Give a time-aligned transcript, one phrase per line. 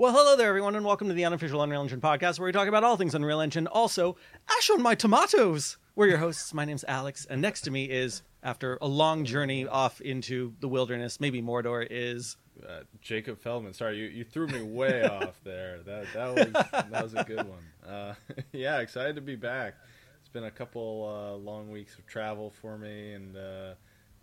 [0.00, 2.68] Well, hello there, everyone, and welcome to the unofficial Unreal Engine podcast, where we talk
[2.68, 3.66] about all things Unreal Engine.
[3.66, 4.16] Also,
[4.48, 5.76] ash on my tomatoes.
[5.94, 6.54] We're your hosts.
[6.54, 10.68] My name's Alex, and next to me is, after a long journey off into the
[10.68, 13.74] wilderness, maybe Mordor, is uh, Jacob Feldman.
[13.74, 15.80] Sorry, you, you threw me way off there.
[15.84, 17.66] That that was that was a good one.
[17.86, 18.14] Uh,
[18.52, 19.74] yeah, excited to be back.
[20.20, 23.74] It's been a couple uh, long weeks of travel for me, and uh,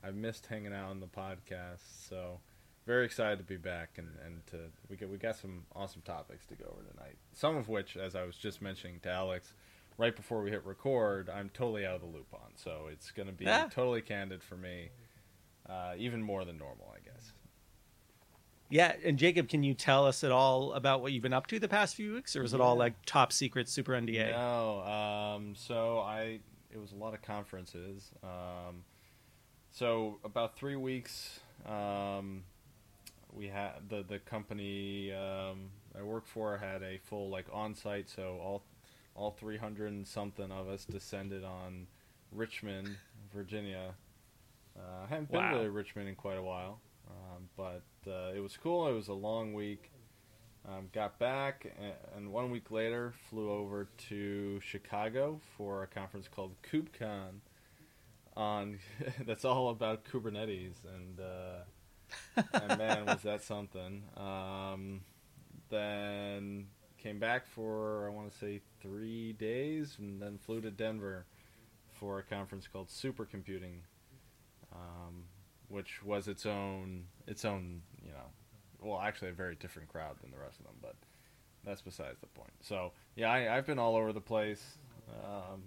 [0.03, 2.09] I've missed hanging out on the podcast.
[2.09, 2.39] So
[2.87, 4.57] very excited to be back and, and to
[4.89, 7.17] we got we got some awesome topics to go over tonight.
[7.33, 9.53] Some of which, as I was just mentioning to Alex,
[9.97, 12.51] right before we hit record, I'm totally out of the loop on.
[12.55, 13.67] So it's going to be Ah.
[13.69, 14.89] totally candid for me,
[15.69, 17.33] uh, even more than normal, I guess.
[18.69, 18.93] yeah.
[19.03, 21.67] And Jacob, can you tell us at all about what you've been up to the
[21.67, 24.31] past few weeks, or is it all like top secret, super NDA?
[24.31, 26.39] No, um, so I
[26.71, 28.11] it was a lot of conferences.
[28.23, 28.83] Um,
[29.71, 32.43] so about three weeks, um,
[33.33, 38.09] we had the the company um, I work for had a full like on site.
[38.09, 38.63] So all
[39.15, 41.87] all three hundred and something of us descended on
[42.31, 42.97] Richmond,
[43.33, 43.95] Virginia.
[44.77, 48.55] Uh, I haven't been to Richmond in quite a while, um, but uh, it was
[48.57, 48.87] cool.
[48.87, 49.91] It was a long week.
[50.67, 56.27] Um, got back, a- and one week later flew over to Chicago for a conference
[56.27, 57.39] called KubeCon.
[58.35, 58.77] On
[59.25, 61.63] that's all about Kubernetes, and uh,
[62.53, 64.03] and man, was that something.
[64.15, 65.01] Um,
[65.69, 71.25] then came back for I want to say three days, and then flew to Denver
[71.93, 73.79] for a conference called Supercomputing,
[74.73, 75.23] um,
[75.69, 78.29] which was its own its own you know
[78.81, 80.95] well, actually a very different crowd than the rest of them, but
[81.63, 82.51] that's besides the point.
[82.61, 84.77] So yeah, I, I've been all over the place,
[85.23, 85.63] um,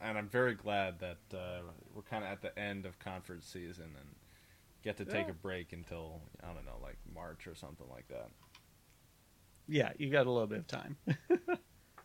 [0.00, 1.60] and I'm very glad that uh,
[1.94, 4.08] we're kind of at the end of conference season and
[4.86, 5.32] get to take Yeah.
[5.32, 8.28] a break until I don't know, like March or something like that.
[9.68, 10.96] Yeah, you got a little bit of time.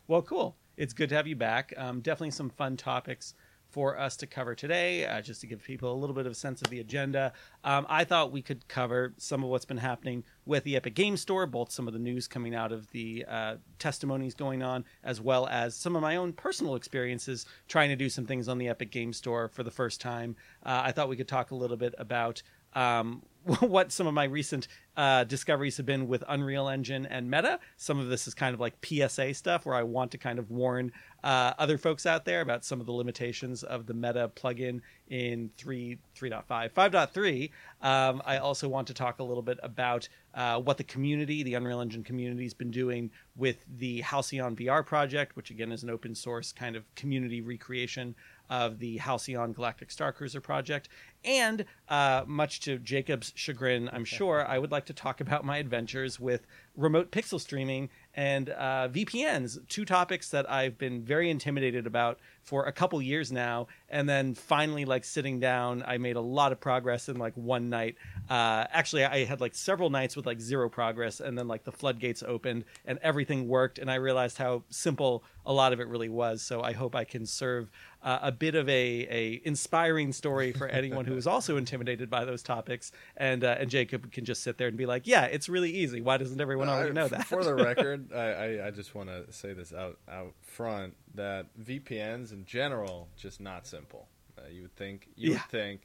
[0.08, 0.56] well, cool.
[0.76, 1.72] It's good to have you back.
[1.76, 3.34] Um, definitely some fun topics
[3.68, 6.34] for us to cover today, uh, just to give people a little bit of a
[6.34, 7.32] sense of the agenda.
[7.64, 11.16] Um, I thought we could cover some of what's been happening with the Epic Game
[11.16, 15.22] Store, both some of the news coming out of the uh, testimonies going on, as
[15.22, 18.68] well as some of my own personal experiences trying to do some things on the
[18.68, 20.36] Epic Game Store for the first time.
[20.66, 22.42] Uh, I thought we could talk a little bit about
[22.74, 23.22] um,
[23.60, 27.58] what some of my recent uh, discoveries have been with Unreal Engine and Meta.
[27.76, 30.50] Some of this is kind of like PSA stuff where I want to kind of
[30.50, 30.92] warn
[31.24, 35.50] uh, other folks out there about some of the limitations of the Meta plugin in
[35.56, 36.72] 3, 3.5.
[36.72, 37.50] 5.3,
[37.80, 41.54] um, I also want to talk a little bit about uh, what the community, the
[41.54, 45.90] Unreal Engine community, has been doing with the Halcyon VR project, which again is an
[45.90, 48.14] open source kind of community recreation
[48.52, 50.90] of the Halcyon Galactic Starcruiser project.
[51.24, 55.56] And uh, much to Jacob's chagrin, I'm sure, I would like to talk about my
[55.56, 56.46] adventures with
[56.76, 62.66] remote pixel streaming and uh, VPNs, two topics that I've been very intimidated about for
[62.66, 63.68] a couple years now.
[63.88, 67.70] And then finally, like sitting down, I made a lot of progress in like one
[67.70, 67.96] night.
[68.28, 71.72] Uh, actually, I had like several nights with like zero progress, and then like the
[71.72, 76.08] floodgates opened and everything worked, and I realized how simple a lot of it really
[76.08, 76.42] was.
[76.42, 77.70] So I hope I can serve
[78.02, 78.72] uh, a bit of a,
[79.10, 82.90] a inspiring story for anyone who is also intimidated by those topics.
[83.16, 86.00] And uh, and Jacob can just sit there and be like, "Yeah, it's really easy.
[86.00, 89.08] Why doesn't everyone already Uh, know that?" For the record, I, I, I just want
[89.08, 94.08] to say this out out front that VPNs in general just not simple.
[94.38, 95.36] Uh, you would think you Yeah.
[95.36, 95.80] would think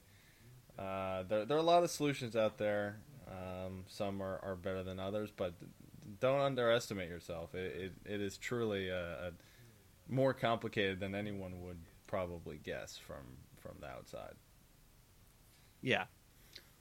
[0.79, 2.97] uh, there there are a lot of solutions out there.
[3.29, 5.53] Um, some are, are better than others, but
[6.21, 7.53] don't underestimate yourself.
[7.53, 9.31] It it, it is truly a, a
[10.07, 14.35] more complicated than anyone would probably guess from from the outside.
[15.81, 16.05] Yeah.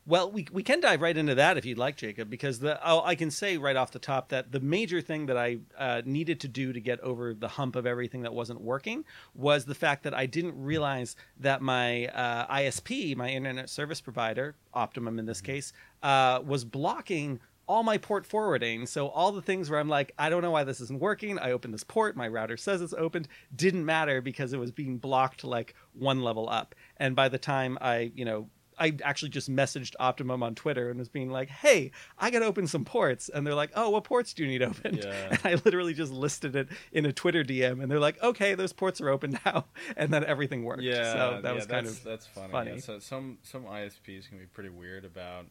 [0.09, 3.03] Well, we, we can dive right into that if you'd like, Jacob, because the oh,
[3.05, 6.39] I can say right off the top that the major thing that I uh, needed
[6.41, 9.05] to do to get over the hump of everything that wasn't working
[9.35, 14.55] was the fact that I didn't realize that my uh, ISP, my internet service provider,
[14.75, 15.73] Optimum in this case,
[16.05, 18.87] uh, was blocking all my port forwarding.
[18.87, 21.39] So all the things where I'm like, I don't know why this isn't working.
[21.39, 24.99] I opened this port, my router says it's opened, didn't matter because it was being
[24.99, 26.75] blocked like one level up.
[26.97, 28.49] And by the time I, you know,
[28.79, 32.45] I actually just messaged Optimum on Twitter and was being like, "Hey, I got to
[32.45, 35.29] open some ports," and they're like, "Oh, what ports do you need opened?" Yeah.
[35.31, 38.73] And I literally just listed it in a Twitter DM, and they're like, "Okay, those
[38.73, 39.65] ports are open now,"
[39.97, 40.83] and then everything worked.
[40.83, 42.53] Yeah, so that yeah, was kind of that's funny.
[42.53, 42.71] funny.
[42.73, 45.47] Yeah, so some some ISPs can be pretty weird about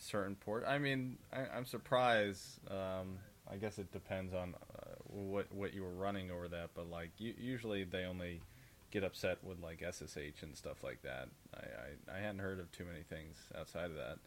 [0.00, 0.64] certain port.
[0.66, 2.58] I mean, I, I'm surprised.
[2.70, 3.18] Um,
[3.50, 7.10] I guess it depends on uh, what what you were running over that, but like
[7.18, 8.40] u- usually they only
[8.90, 11.28] get upset with like SSH and stuff like that.
[11.54, 14.18] I, I I hadn't heard of too many things outside of that.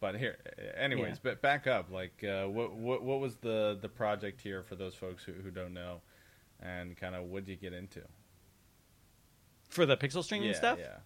[0.00, 0.36] but here,
[0.76, 1.20] anyways, Yeah.
[1.22, 1.90] but back up.
[1.90, 5.50] Like, uh, what what what was the the project here for those folks who, who
[5.50, 6.00] don't know,
[6.60, 8.00] and kind of what did you get into?
[9.68, 10.78] For the pixel streaming yeah, stuff?
[10.80, 10.96] yeah.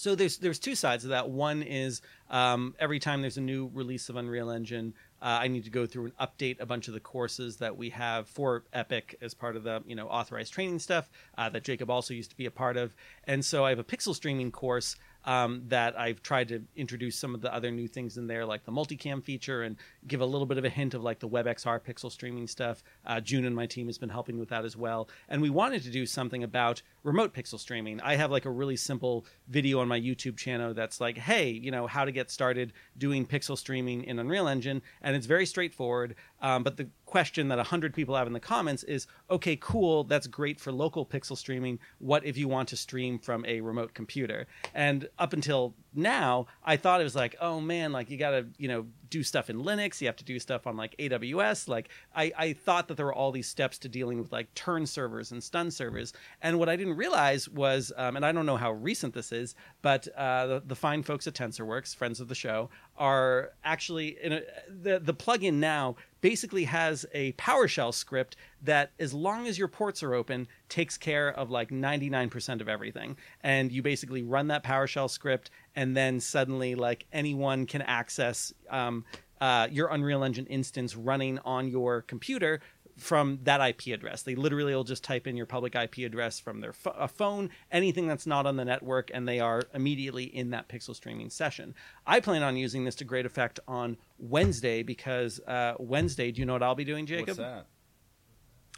[0.00, 1.28] So there's there's two sides of that.
[1.28, 2.00] One is
[2.30, 5.84] um, every time there's a new release of Unreal Engine, uh, I need to go
[5.84, 9.56] through and update a bunch of the courses that we have for Epic as part
[9.56, 12.50] of the you know authorized training stuff uh, that Jacob also used to be a
[12.50, 12.96] part of.
[13.24, 17.34] And so I have a pixel streaming course um, that I've tried to introduce some
[17.34, 19.76] of the other new things in there, like the multicam feature, and
[20.06, 22.82] give a little bit of a hint of like the WebXR pixel streaming stuff.
[23.04, 25.08] Uh, June and my team has been helping with that as well.
[25.28, 28.00] And we wanted to do something about remote pixel streaming.
[28.00, 31.70] I have like a really simple video on my YouTube channel that's like, hey, you
[31.70, 36.14] know, how to get started doing pixel streaming in Unreal Engine, and it's very straightforward.
[36.42, 40.28] Um, but the question that 100 people have in the comments is okay cool that's
[40.28, 44.46] great for local pixel streaming what if you want to stream from a remote computer
[44.74, 48.68] and up until now i thought it was like oh man like you gotta you
[48.68, 50.00] know do stuff in linux.
[50.00, 53.14] You have to do stuff on like aws like i, I thought that there were
[53.14, 56.12] all these steps to dealing with like turn servers and stun servers.
[56.40, 59.54] And what i didn't realize was um, and i don't know how recent this is
[59.82, 64.32] but uh, the, the fine folks at tensorworks friends of the show are actually in
[64.34, 69.68] a, the the plugin now basically has a PowerShell script that, as long as your
[69.68, 73.16] ports are open, takes care of like 99% of everything.
[73.42, 79.04] And you basically run that PowerShell script, and then suddenly, like anyone can access um,
[79.40, 82.60] uh, your Unreal Engine instance running on your computer
[83.00, 84.22] from that IP address.
[84.22, 88.06] They literally will just type in your public IP address from their a phone, anything
[88.06, 91.74] that's not on the network, and they are immediately in that pixel streaming session.
[92.06, 96.46] I plan on using this to great effect on Wednesday because uh, Wednesday, do you
[96.46, 97.28] know what I'll be doing, Jacob?
[97.28, 97.66] What's that?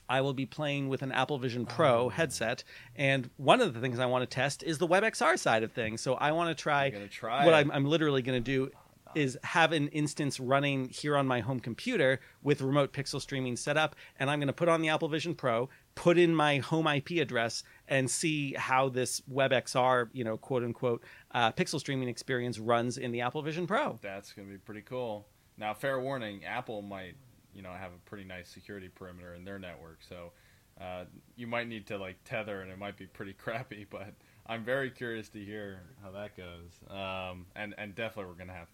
[0.08, 2.64] I will be playing with an Apple Vision Pro headset,
[2.96, 6.00] and one of the things I want to test is the WebXR side of things.
[6.00, 6.90] So I want to try.
[7.10, 7.54] Try what.
[7.54, 8.70] I'm, I'm literally going to do
[9.14, 13.76] is have an instance running here on my home computer with remote pixel streaming set
[13.76, 16.86] up, and I'm going to put on the Apple Vision Pro, put in my home
[16.86, 22.58] IP address, and see how this WebXR, you know, quote unquote, uh, pixel streaming experience
[22.58, 23.98] runs in the Apple Vision Pro.
[24.02, 25.26] That's gonna be pretty cool.
[25.56, 27.16] Now, fair warning: Apple might,
[27.54, 30.32] you know, have a pretty nice security perimeter in their network, so
[30.80, 31.04] uh,
[31.36, 33.86] you might need to like tether, and it might be pretty crappy.
[33.88, 34.14] But
[34.46, 36.80] I'm very curious to hear how that goes.
[36.88, 38.68] Um, and and definitely, we're gonna have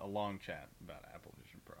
[0.00, 1.76] a long chat about Apple Vision Pro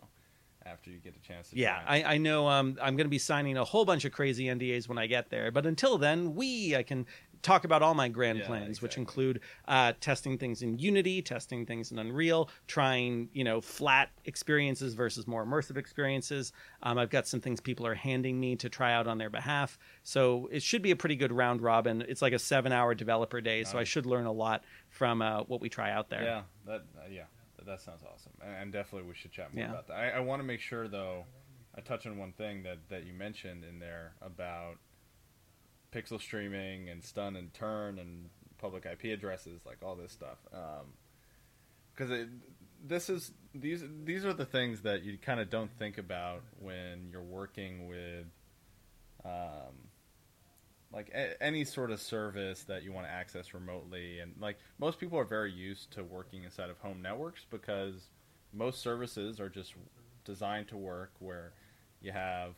[0.64, 1.56] after you get a chance to.
[1.56, 1.82] Yeah.
[1.86, 4.88] I, I know um, I'm going to be signing a whole bunch of crazy NDAs
[4.88, 5.50] when I get there.
[5.50, 7.06] But until then, we I can
[7.42, 11.64] talk about all my grand Yeah, plans, which include uh, testing things in Unity, testing
[11.64, 16.52] things in Unreal, trying you know flat experiences versus more immersive experiences.
[16.82, 19.78] Um, I've got some things people are handing me to try out on their behalf,
[20.02, 22.04] so it should be a pretty good round robin.
[22.08, 25.60] It's like a seven-hour developer day, so I should learn a lot from uh, what
[25.60, 26.22] we try out there.
[26.22, 27.24] Yeah, that uh, yeah,
[27.66, 29.70] that, sounds awesome, and, and definitely we should chat more Yeah.
[29.70, 29.94] about that.
[29.94, 31.24] I, I want to make sure though,
[31.76, 34.76] I touch on one thing that that you mentioned in there about
[35.92, 38.28] pixel streaming and stun and turn and
[38.58, 40.38] public IP addresses, like all this stuff.
[41.94, 42.28] Because it
[42.86, 47.08] this is these these are the things that you kind of don't think about when
[47.10, 48.26] you're working with.
[49.24, 49.85] Um,
[50.96, 54.98] like a- any sort of service that you want to access remotely and like most
[54.98, 58.08] people are very used to working inside of home networks because
[58.54, 59.74] most services are just
[60.24, 61.52] designed to work where
[62.00, 62.54] you have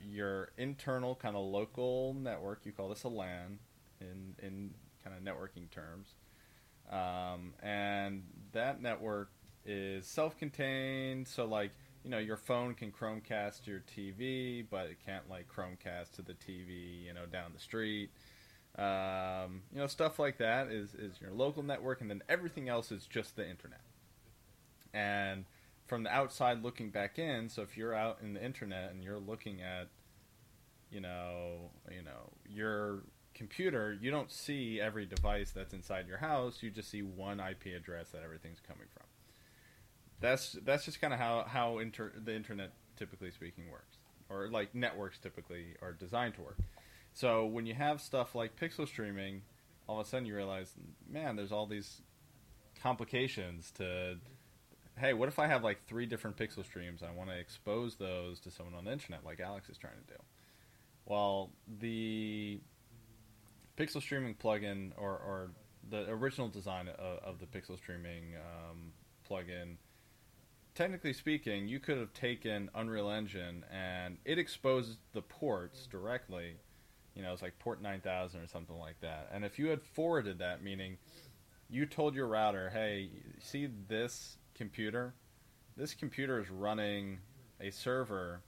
[0.00, 3.58] your internal kind of local network you call this a LAN
[4.00, 4.72] in in
[5.02, 6.14] kind of networking terms
[6.92, 8.22] um, and
[8.52, 9.30] that network
[9.66, 11.72] is self-contained so like
[12.04, 16.34] you know your phone can chromecast your tv but it can't like chromecast to the
[16.34, 18.10] tv you know down the street.
[18.76, 22.92] Um, you know stuff like that is, is your local network and then everything else
[22.92, 23.80] is just the internet.
[24.94, 25.46] And
[25.86, 29.18] from the outside looking back in so if you're out in the internet and you're
[29.18, 29.88] looking at
[30.92, 33.02] you know you know your
[33.34, 36.62] computer you don't see every device that's inside your house.
[36.62, 39.07] You just see one ip address that everything's coming from
[40.20, 43.98] that's that's just kind of how how inter, the internet typically speaking works.
[44.30, 46.58] Or like networks typically are designed to work.
[47.14, 49.42] So when you have stuff like pixel streaming
[49.88, 50.72] all of a sudden you realize
[51.08, 52.02] man there's all these
[52.80, 54.16] complications to
[54.98, 57.96] hey what if i have like three different pixel streams and i want to expose
[57.96, 60.20] those to someone on the internet like alex is trying to do?
[61.06, 62.60] Well the
[63.76, 65.50] pixel streaming plugin or, or
[65.88, 68.92] the original design of, of the pixel streaming um,
[69.28, 69.76] plugin
[70.78, 76.54] technically speaking you could have taken unreal engine and it exposes the ports directly
[77.14, 80.38] you know it's like port 9000 or something like that and if you had forwarded
[80.38, 80.96] that meaning
[81.68, 85.14] you told your router hey see this computer.
[85.76, 87.20] This computer is running
[87.60, 88.42] a server,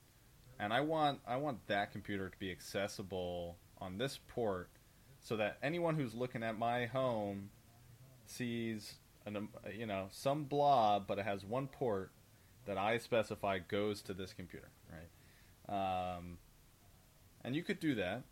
[0.58, 4.68] and I want I want that computer to be accessible on this port,
[5.20, 7.48] so that anyone who's looking at my home
[8.26, 12.10] sees an um, you know some blob, but it has one port
[12.66, 16.16] that I specify goes to this computer, right?
[16.16, 16.38] Um,
[17.42, 18.22] and you could do that,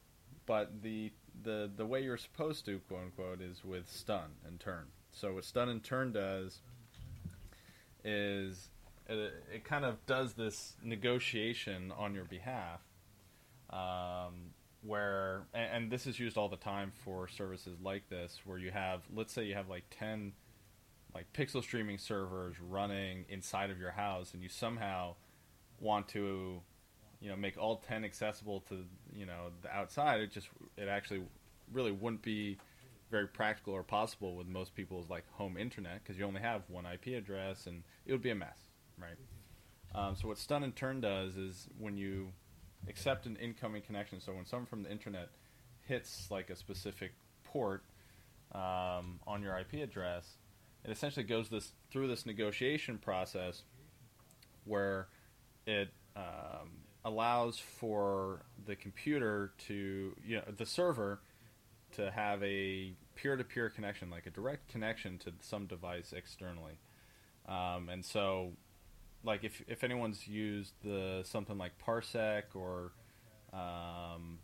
[0.47, 4.87] but the the the way you're supposed to, quote unquote, is with stun and turn.
[5.13, 6.61] So what stun and turn does
[8.05, 8.71] is
[9.09, 12.81] it, it kind of does this negotiation on your behalf,
[13.71, 18.59] um, where and, and this is used all the time for services like this, where
[18.59, 20.33] you have, let's say, you have like ten
[21.15, 25.15] like pixel streaming servers running inside of your house, and you somehow
[25.81, 26.61] want to
[27.21, 31.23] you know make all 10 accessible to you know the outside it just it actually
[31.73, 32.59] really wouldn't be
[33.11, 36.85] very practical or possible with most people's like home internet because you only have one
[36.87, 38.69] ip address and it would be a mess
[39.01, 39.17] right?
[39.95, 42.29] Um, so what stun and turn does is when you
[42.89, 45.31] accept an incoming connection so when someone from the internet
[45.83, 47.13] hits like a specific
[47.45, 47.83] port
[48.53, 50.37] um, on your ip address
[50.85, 53.63] it essentially goes this through this negotiation process
[54.65, 55.09] where
[55.67, 61.21] it um, allows for the computer to, you know, the server
[61.93, 66.79] to have a peer-to-peer connection, like a direct connection to some device externally.
[67.49, 68.53] Um, and so,
[69.25, 72.93] like if if anyone's used the something like Parsec or
[73.53, 74.39] um,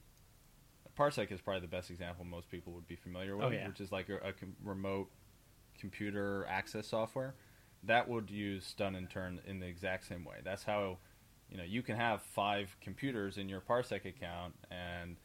[0.99, 3.69] Parsec is probably the best example most people would be familiar with, Oh, yeah.
[3.69, 4.33] which is like a, a
[4.65, 5.11] remote
[5.79, 7.35] computer access software.
[7.83, 10.37] That would use stun and turn in the exact same way.
[10.43, 10.99] That's how
[11.51, 15.17] you know you can have five computers in your Parsec account and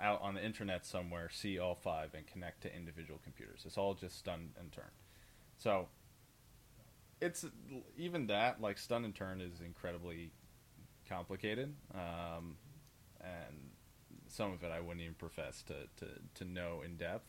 [0.00, 3.62] out on the internet somewhere see all five and connect to individual computers.
[3.64, 4.90] It's all just stun and turn.
[5.56, 5.88] So
[7.20, 7.46] it's
[7.96, 10.32] even that like stun and turn is incredibly
[11.08, 12.56] complicated, um,
[13.20, 13.70] and
[14.28, 17.26] some of it I wouldn't even profess to, to, to know in depth.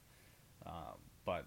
[0.65, 1.45] Um, but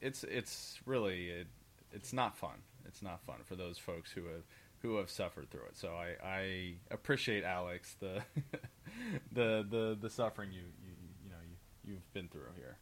[0.00, 1.46] it's it's really it,
[1.92, 2.62] it's not fun.
[2.86, 4.42] It's not fun for those folks who have
[4.80, 5.76] who have suffered through it.
[5.76, 8.22] So I, I appreciate Alex the
[9.32, 10.92] the the the suffering you you
[11.24, 12.76] you know you you've been through here.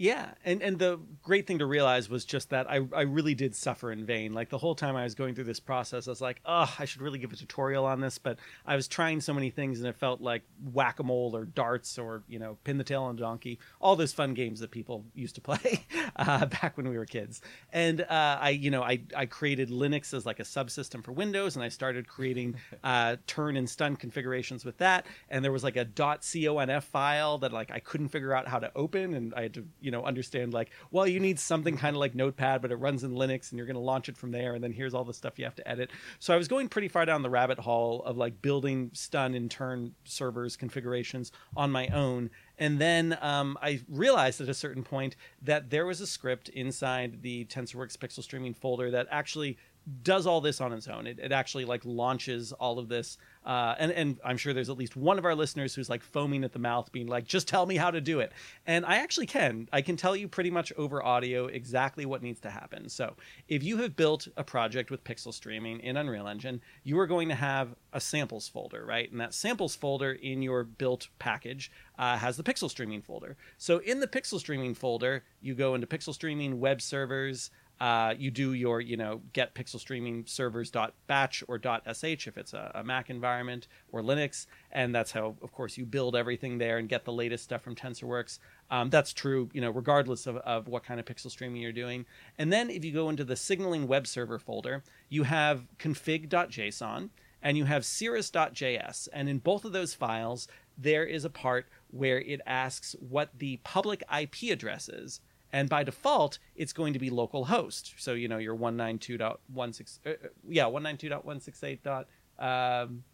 [0.00, 3.54] Yeah, and and the great thing to realize was just that I I really did
[3.54, 4.32] suffer in vain.
[4.32, 6.86] Like the whole time I was going through this process, I was like, oh, I
[6.86, 9.86] should really give a tutorial on this, but I was trying so many things, and
[9.86, 10.40] it felt like
[10.72, 13.94] whack a mole or darts or you know pin the tail on a donkey, all
[13.94, 15.84] those fun games that people used to play
[16.16, 17.42] uh, back when we were kids.
[17.70, 21.56] And uh, I you know I I created Linux as like a subsystem for Windows,
[21.56, 22.54] and I started creating
[22.84, 25.04] uh, turn and stun configurations with that.
[25.28, 28.72] And there was like a .conf file that like I couldn't figure out how to
[28.74, 32.00] open, and I had to you know understand like well you need something kind of
[32.00, 34.54] like notepad but it runs in linux and you're going to launch it from there
[34.54, 36.86] and then here's all the stuff you have to edit so i was going pretty
[36.86, 41.88] far down the rabbit hole of like building stun and turn servers configurations on my
[41.88, 42.30] own
[42.60, 47.22] and then um, I realized at a certain point that there was a script inside
[47.22, 49.56] the TensorWorks pixel streaming folder that actually
[50.02, 51.06] does all this on its own.
[51.06, 54.76] It, it actually like launches all of this, uh, and and I'm sure there's at
[54.76, 57.64] least one of our listeners who's like foaming at the mouth, being like, "Just tell
[57.64, 58.32] me how to do it."
[58.66, 59.68] And I actually can.
[59.72, 62.88] I can tell you pretty much over audio exactly what needs to happen.
[62.88, 63.16] So
[63.48, 67.28] if you have built a project with pixel streaming in Unreal Engine, you are going
[67.28, 69.10] to have a samples folder, right?
[69.10, 73.36] And that samples folder in your built package uh, has the pixel streaming folder.
[73.58, 77.50] So in the pixel streaming folder, you go into pixel streaming web servers.
[77.80, 80.70] Uh, you do your, you know, get pixel streaming servers
[81.06, 85.50] .batch or .sh if it's a, a Mac environment or Linux, and that's how, of
[85.52, 88.38] course, you build everything there and get the latest stuff from TensorWorks.
[88.70, 92.04] Um, that's true, you know, regardless of, of what kind of pixel streaming you're doing.
[92.38, 97.08] And then if you go into the signaling web server folder, you have config.json
[97.42, 100.46] and you have cirrus.js, and in both of those files,
[100.76, 105.20] there is a part where it asks what the public IP address is
[105.52, 110.14] and by default it's going to be localhost so you know your 192.16 uh, uh,
[110.48, 111.82] yeah 192.168.
[111.82, 112.06] dot
[112.38, 113.04] um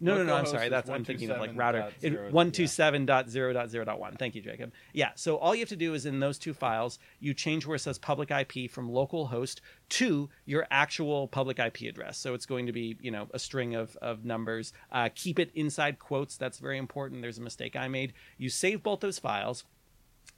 [0.00, 0.34] no, no, no.
[0.34, 0.70] I'm sorry.
[0.70, 1.92] That's I'm thinking of like 127.0, router.
[2.00, 2.18] It, yeah.
[2.30, 4.18] 127.0.0.1.
[4.18, 4.72] Thank you, Jacob.
[4.94, 5.10] Yeah.
[5.14, 7.80] So all you have to do is in those two files, you change where it
[7.80, 9.60] says public IP from localhost
[9.90, 12.16] to your actual public IP address.
[12.16, 14.72] So it's going to be you know a string of of numbers.
[14.90, 16.36] Uh, keep it inside quotes.
[16.36, 17.20] That's very important.
[17.20, 18.14] There's a mistake I made.
[18.38, 19.64] You save both those files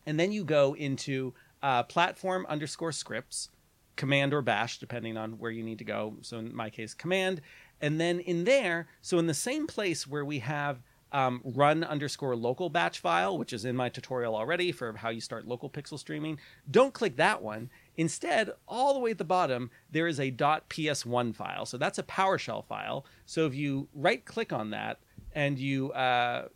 [0.06, 3.48] and then you go into uh, platform underscore scripts
[3.96, 7.40] command or bash depending on where you need to go so in my case command
[7.80, 10.82] and then in there so in the same place where we have
[11.12, 15.20] um, run underscore local batch file which is in my tutorial already for how you
[15.20, 16.38] start local pixel streaming
[16.70, 21.34] don't click that one Instead, all the way at the bottom, there is a .ps1
[21.34, 21.66] file.
[21.66, 23.04] So that's a PowerShell file.
[23.26, 24.98] So if you right click on that
[25.34, 26.48] and you uh,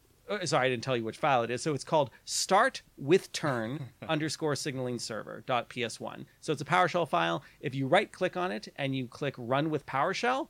[0.45, 1.63] sorry, I didn't tell you which file it is.
[1.63, 6.25] So it's called start with turn underscore signaling server dot ps1.
[6.41, 7.43] So it's a PowerShell file.
[7.61, 10.49] If you right click on it and you click run with PowerShell,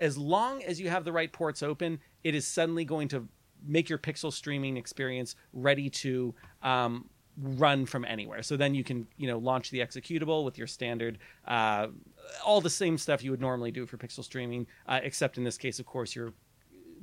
[0.00, 3.26] as long as you have the right ports open, it is suddenly going to
[3.66, 7.08] make your pixel streaming experience ready to um,
[7.40, 8.42] run from anywhere.
[8.42, 11.88] So then you can, you know, launch the executable with your standard, uh,
[12.44, 15.58] all the same stuff you would normally do for pixel streaming, uh, except in this
[15.58, 16.34] case, of course, you're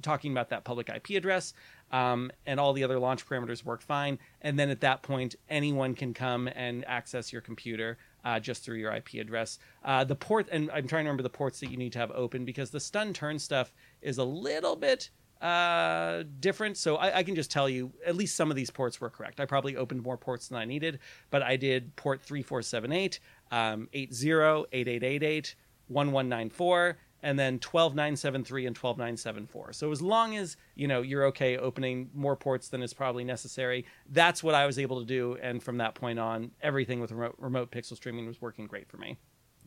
[0.02, 1.54] talking about that public IP address,
[1.96, 4.20] um, and all the other launch parameters work fine.
[4.42, 8.76] And then at that point, anyone can come and access your computer uh, just through
[8.76, 9.60] your IP address.
[9.82, 12.12] Uh, the port, and I'm trying to remember the ports that you need to have
[12.12, 15.10] open because the stun turn stuff is a little bit
[15.42, 16.76] uh, different.
[16.76, 19.40] So I, I, can just tell you, at least some of these ports were correct.
[19.40, 21.00] I probably opened more ports than I needed,
[21.30, 23.20] but I did port 3478,
[23.52, 24.32] um, 80,
[24.74, 25.56] 8888,
[25.88, 29.74] 1194, and then 12973 and 12974.
[29.74, 33.84] So as long as, you know, you're okay opening more ports than is probably necessary,
[34.12, 37.36] that's what I was able to do and from that point on, everything with remote,
[37.40, 39.18] remote pixel streaming was working great for me.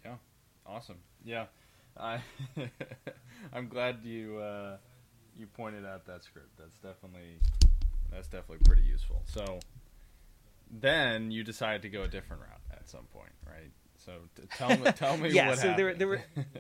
[0.04, 0.14] Yeah.
[0.64, 0.98] Awesome.
[1.24, 1.46] Yeah.
[1.98, 2.20] I
[3.52, 4.76] I'm glad you uh,
[5.36, 6.56] you pointed out that script.
[6.56, 7.40] That's definitely
[8.12, 9.22] that's definitely pretty useful.
[9.24, 9.58] So
[10.70, 13.72] then you decided to go a different route at some point, right?
[13.96, 15.78] So t- tell me, tell me yeah, what so happened.
[15.78, 16.22] there, there were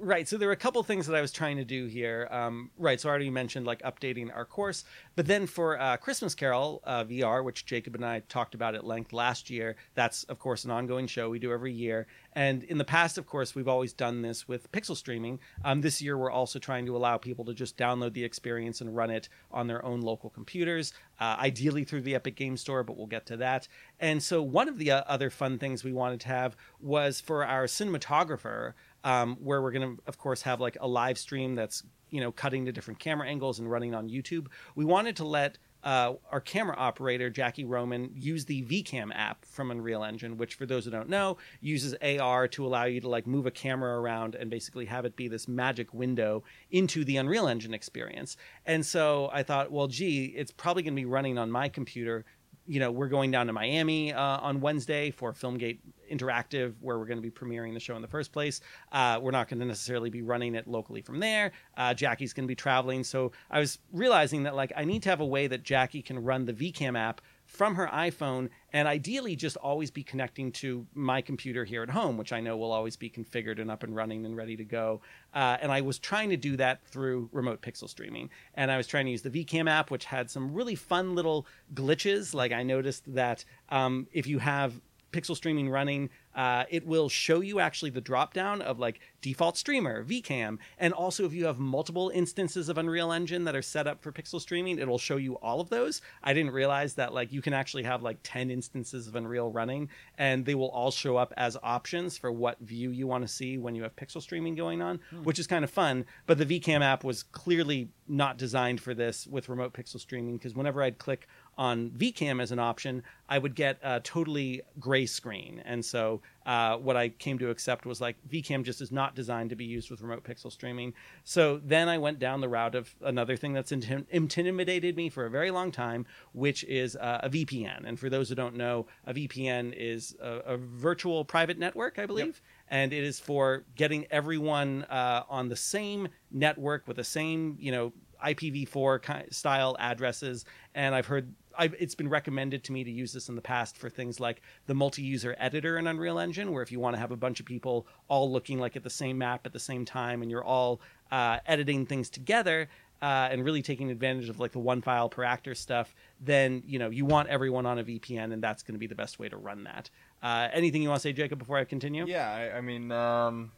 [0.00, 0.26] Right.
[0.26, 2.26] So there were a couple things that I was trying to do here.
[2.30, 3.00] Um, right.
[3.00, 4.84] So I already mentioned like updating our course,
[5.14, 8.84] but then for uh, Christmas Carol uh, VR, which Jacob and I talked about at
[8.84, 12.08] length last year, that's of course an ongoing show we do every year.
[12.32, 15.38] And in the past, of course, we've always done this with pixel streaming.
[15.64, 18.96] Um, this year, we're also trying to allow people to just download the experience and
[18.96, 22.96] run it on their own local computers, uh, ideally through the Epic Game Store, but
[22.96, 23.68] we'll get to that.
[24.00, 27.46] And so one of the uh, other fun things we wanted to have was for
[27.46, 28.72] our cinematographer
[29.04, 32.32] um, where we're going to, of course, have like a live stream that's you know
[32.32, 34.46] cutting to different camera angles and running on YouTube.
[34.74, 39.70] We wanted to let uh, our camera operator Jackie Roman use the VCam app from
[39.70, 43.26] Unreal Engine, which for those who don't know uses AR to allow you to like
[43.26, 47.46] move a camera around and basically have it be this magic window into the Unreal
[47.46, 48.36] Engine experience.
[48.64, 52.24] And so I thought, well, gee, it's probably going to be running on my computer
[52.66, 55.78] you know, we're going down to Miami uh, on Wednesday for Filmgate
[56.10, 58.60] Interactive, where we're going to be premiering the show in the first place.
[58.92, 61.52] Uh, we're not going to necessarily be running it locally from there.
[61.76, 63.04] Uh, Jackie's going to be traveling.
[63.04, 66.22] So I was realizing that, like, I need to have a way that Jackie can
[66.22, 71.22] run the VCam app from her iPhone and ideally just always be connecting to my
[71.22, 74.26] computer here at home, which I know will always be configured and up and running
[74.26, 75.00] and ready to go.
[75.32, 78.30] Uh, and I was trying to do that through remote pixel streaming.
[78.54, 81.46] And I was trying to use the VCam app, which had some really fun little
[81.72, 82.34] glitches.
[82.34, 84.80] Like I noticed that um, if you have
[85.14, 89.56] pixel streaming running, uh, it will show you actually the drop down of like default
[89.56, 93.86] streamer, VCam, and also if you have multiple instances of Unreal Engine that are set
[93.86, 96.02] up for pixel streaming, it'll show you all of those.
[96.22, 99.88] I didn't realize that like you can actually have like 10 instances of Unreal running
[100.18, 103.56] and they will all show up as options for what view you want to see
[103.56, 105.22] when you have pixel streaming going on, hmm.
[105.22, 106.04] which is kind of fun.
[106.26, 110.54] But the VCam app was clearly not designed for this with remote pixel streaming because
[110.54, 115.62] whenever I'd click on VCam as an option, I would get a totally gray screen.
[115.64, 119.50] And so uh, what I came to accept was like VCam just is not designed
[119.50, 120.92] to be used with remote pixel streaming.
[121.24, 125.24] So then I went down the route of another thing that's intim- intimidated me for
[125.24, 127.86] a very long time, which is uh, a VPN.
[127.86, 132.06] And for those who don't know, a VPN is a, a virtual private network, I
[132.06, 132.26] believe.
[132.26, 132.34] Yep.
[132.68, 137.72] And it is for getting everyone uh, on the same network with the same, you
[137.72, 137.92] know,
[138.24, 140.44] IPv4 style addresses.
[140.74, 143.76] And I've heard I've, it's been recommended to me to use this in the past
[143.76, 147.10] for things like the multi-user editor in Unreal Engine, where if you want to have
[147.10, 150.22] a bunch of people all looking like at the same map at the same time,
[150.22, 152.68] and you're all uh, editing things together
[153.02, 156.78] uh, and really taking advantage of like the one file per actor stuff, then you
[156.78, 159.28] know you want everyone on a VPN, and that's going to be the best way
[159.28, 159.90] to run that.
[160.22, 162.06] Uh, anything you want to say, Jacob, before I continue?
[162.06, 163.52] Yeah, I, I mean, um,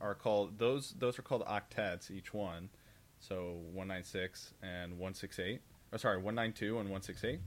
[0.00, 2.70] are called those those are called octets each one.
[3.20, 5.60] So 196 and 168
[5.92, 7.40] oh, sorry 192 and 168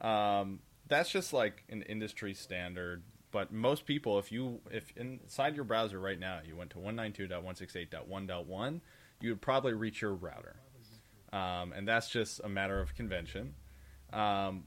[0.00, 3.02] um, that's just like an industry standard
[3.32, 8.80] but most people if you if inside your browser right now you went to 192.168.1.1
[9.20, 10.54] you would probably reach your router
[11.36, 13.54] um, and that's just a matter of convention.
[14.12, 14.64] Um,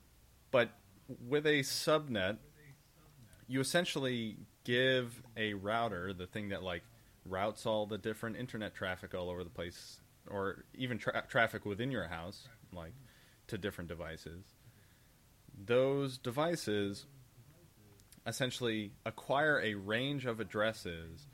[0.51, 0.69] but
[1.27, 2.37] with a subnet
[3.49, 6.83] you essentially give a router the thing that like
[7.25, 11.91] routes all the different internet traffic all over the place or even tra- traffic within
[11.91, 12.93] your house like
[13.47, 14.45] to different devices.
[15.65, 17.07] Those devices
[18.27, 21.25] essentially acquire a range of addresses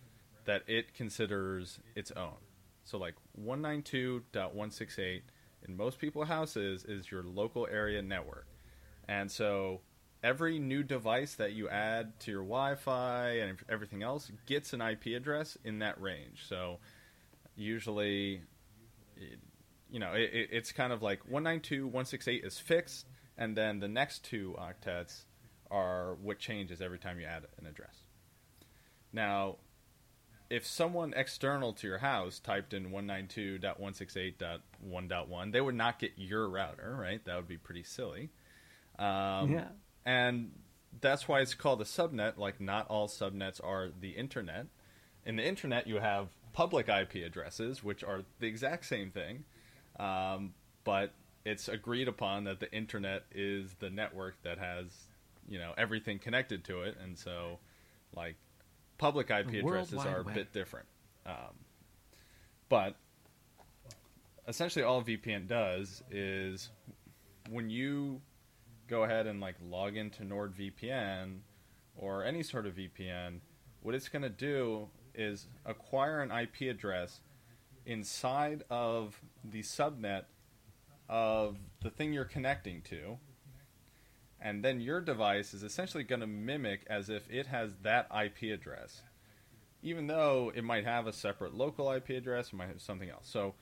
[0.45, 2.37] that it considers its own
[2.85, 5.21] so like 192.168
[5.67, 8.47] in most people's houses is your local area network
[9.07, 9.81] and so
[10.25, 15.07] every new device that you add to your Wi-Fi and everything else gets an IP
[15.15, 16.45] address in that range.
[16.49, 16.79] So
[17.55, 18.41] usually,
[19.91, 23.05] you know, it, it, it's kind of like 192.168 is fixed,
[23.37, 25.25] and then the next two octets
[25.69, 27.95] are what changes every time you add an address.
[29.13, 29.57] Now,
[30.49, 36.97] if someone external to your house typed in 192.168.1.1, they would not get your router,
[36.99, 37.23] right?
[37.25, 38.31] That would be pretty silly.
[38.99, 39.67] Um, yeah.
[40.05, 40.51] and
[41.01, 42.37] that's why it's called a subnet.
[42.37, 44.67] Like, not all subnets are the internet.
[45.25, 49.43] In the internet, you have public IP addresses, which are the exact same thing,
[49.99, 50.53] um,
[50.83, 54.85] but it's agreed upon that the internet is the network that has,
[55.49, 57.59] you know, everything connected to it, and so,
[58.15, 58.35] like,
[58.97, 60.35] public IP The addresses are a Web.
[60.35, 60.87] bit different.
[61.25, 61.55] Um,
[62.69, 62.95] but
[64.47, 66.69] essentially, all VPN does is
[67.49, 68.21] when you
[68.87, 71.39] go ahead and like log into NordVPN
[71.95, 73.39] or any sort of VPN,
[73.81, 77.21] what it's going to do is acquire an IP address
[77.85, 80.23] inside of the subnet
[81.07, 83.17] of the thing you're connecting to.
[84.41, 88.53] And then your device is essentially going to mimic as if it has that IP
[88.53, 89.01] address,
[89.81, 93.27] even though it might have a separate local IP address, it might have something else.
[93.27, 93.55] So,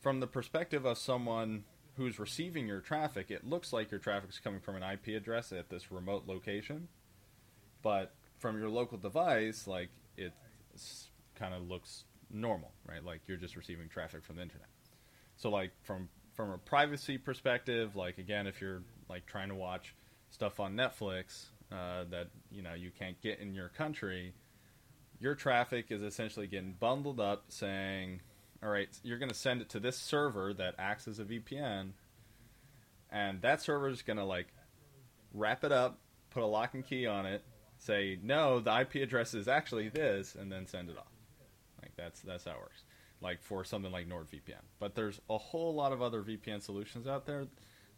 [0.00, 1.64] from the perspective of someone
[1.96, 5.52] who's receiving your traffic, it looks like your traffic is coming from an IP address
[5.52, 6.88] at this remote location.
[7.82, 10.32] But from your local device, like it
[11.36, 13.04] kind of looks normal, right?
[13.04, 14.68] Like you're just receiving traffic from the internet.
[15.36, 19.94] So like from from a privacy perspective, like again, if you're like trying to watch
[20.30, 24.32] stuff on Netflix uh, that you know you can't get in your country,
[25.20, 28.20] your traffic is essentially getting bundled up, saying,
[28.62, 31.90] "All right, you're going to send it to this server that acts as a VPN,
[33.10, 34.48] and that server is going to like
[35.34, 35.98] wrap it up,
[36.30, 37.42] put a lock and key on it,
[37.78, 41.12] say, no, the IP address is actually this, and then send it off.
[41.80, 42.84] Like that's that's how it works.
[43.20, 44.62] Like for something like NordVPN.
[44.78, 47.46] But there's a whole lot of other VPN solutions out there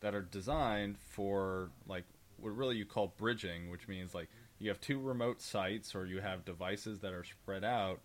[0.05, 2.05] that are designed for like
[2.37, 6.21] what really you call bridging, which means like you have two remote sites or you
[6.21, 8.01] have devices that are spread out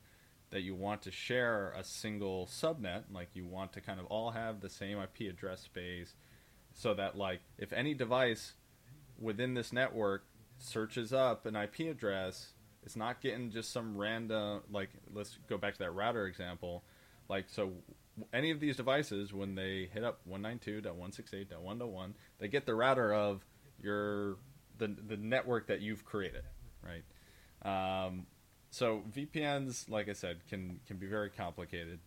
[0.50, 4.32] that you want to share a single subnet, like you want to kind of all
[4.32, 6.16] have the same IP address space
[6.74, 8.54] so that like if any device
[9.20, 10.24] within this network
[10.58, 15.74] searches up an IP address, it's not getting just some random like let's go back
[15.74, 16.82] to that router example.
[17.28, 17.74] Like so
[18.34, 23.46] any of these devices when they hit up 192.168.1.1, they get the router of
[23.82, 24.38] your
[24.78, 26.44] the the network that you've created,
[26.84, 27.04] right?
[28.06, 28.26] Um,
[28.72, 32.00] so VPNs, like I said, can can be very complicated,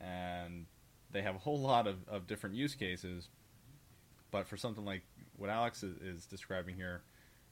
[0.00, 0.66] and
[1.10, 3.28] they have a whole lot of, of different use cases.
[4.30, 5.02] But for something like
[5.36, 7.02] what Alex is, is describing here,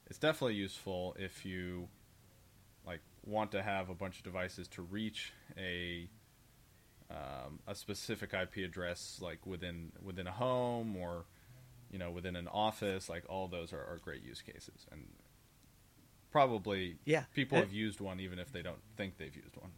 [0.06, 1.88] it's definitely useful if you
[2.86, 6.08] like want to have a bunch of devices to reach a
[7.12, 11.26] um, a specific IP address, like within within a home or
[11.90, 13.08] you know within an office.
[13.08, 15.06] Like all those are, are great use cases, and
[16.30, 17.24] probably Yeah.
[17.34, 19.72] people have used one even if they don't think they've used one.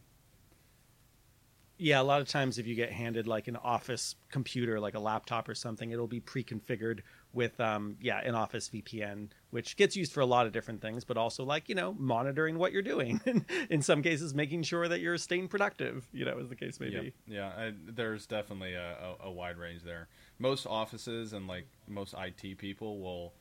[1.77, 4.99] Yeah, a lot of times if you get handed like an office computer, like a
[4.99, 7.01] laptop or something, it'll be pre-configured
[7.35, 11.03] with um, yeah, an Office VPN, which gets used for a lot of different things,
[11.03, 13.21] but also like you know monitoring what you're doing,
[13.69, 16.07] in some cases making sure that you're staying productive.
[16.13, 17.13] You know, as the case may yeah, be.
[17.27, 17.47] yeah.
[17.55, 20.07] I, there's definitely a, a, a wide range there.
[20.39, 23.33] Most offices and like most IT people will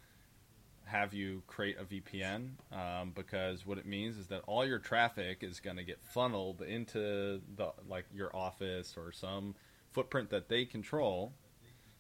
[0.87, 5.39] have you create a VPN um, because what it means is that all your traffic
[5.41, 9.55] is going to get funneled into the like your office or some
[9.93, 11.33] footprint that they control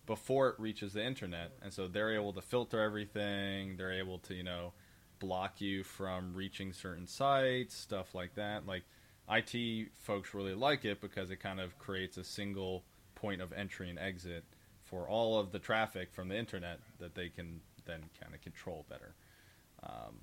[0.06, 3.76] before it reaches the internet, and so they're able to filter everything.
[3.76, 4.72] They're able to you know
[5.18, 8.66] block you from reaching certain sites, stuff like that.
[8.66, 8.82] Like
[9.30, 13.88] IT folks really like it because it kind of creates a single point of entry
[13.88, 14.44] and exit
[14.82, 18.84] for all of the traffic from the internet that they can then kind of control
[18.88, 19.14] better.
[19.82, 20.20] Um,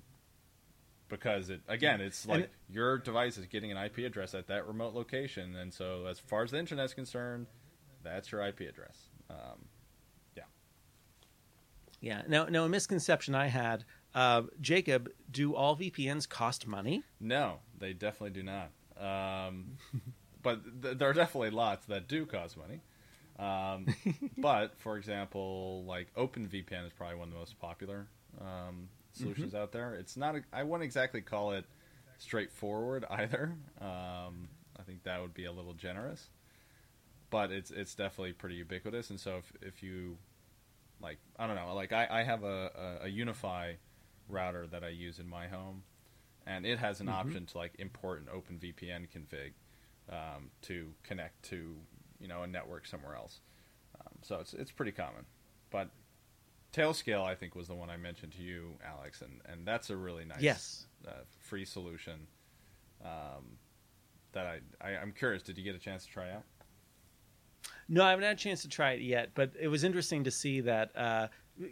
[1.08, 4.66] because it again, it's like it, your device is getting an IP address at that
[4.66, 7.48] remote location, and so as far as the internet's concerned,
[8.02, 8.96] that's your IP address.
[9.28, 9.66] Um.
[12.02, 12.22] Yeah.
[12.28, 13.84] Now, now a misconception I had,
[14.14, 17.04] uh, Jacob, do all VPNs cost money?
[17.20, 18.70] No, they definitely do not.
[19.00, 19.78] Um,
[20.42, 22.80] but th- there are definitely lots that do cost money.
[23.38, 23.86] Um,
[24.38, 28.08] but for example, like OpenVPN is probably one of the most popular
[28.40, 29.62] um, solutions mm-hmm.
[29.62, 29.94] out there.
[29.94, 30.36] It's not.
[30.36, 31.64] A, I wouldn't exactly call it
[32.18, 33.54] straightforward either.
[33.80, 36.28] Um, I think that would be a little generous,
[37.30, 39.10] but it's it's definitely pretty ubiquitous.
[39.10, 40.18] And so if if you
[41.02, 43.76] like, I don't know, like I, I have a, a, a UniFi
[44.28, 45.82] router that I use in my home,
[46.46, 47.16] and it has an mm-hmm.
[47.16, 49.52] option to like import an OpenVPN config
[50.10, 51.76] um, to connect to
[52.20, 53.40] you know a network somewhere else.
[54.00, 55.24] Um, so it's it's pretty common,
[55.70, 55.90] but
[56.72, 59.96] Tailscale I think was the one I mentioned to you, Alex, and and that's a
[59.96, 60.86] really nice yes.
[61.06, 62.26] uh, free solution.
[63.04, 63.58] Um,
[64.32, 65.42] that I, I I'm curious.
[65.42, 66.44] Did you get a chance to try out?
[67.88, 70.30] No, I haven't had a chance to try it yet, but it was interesting to
[70.30, 71.28] see that uh,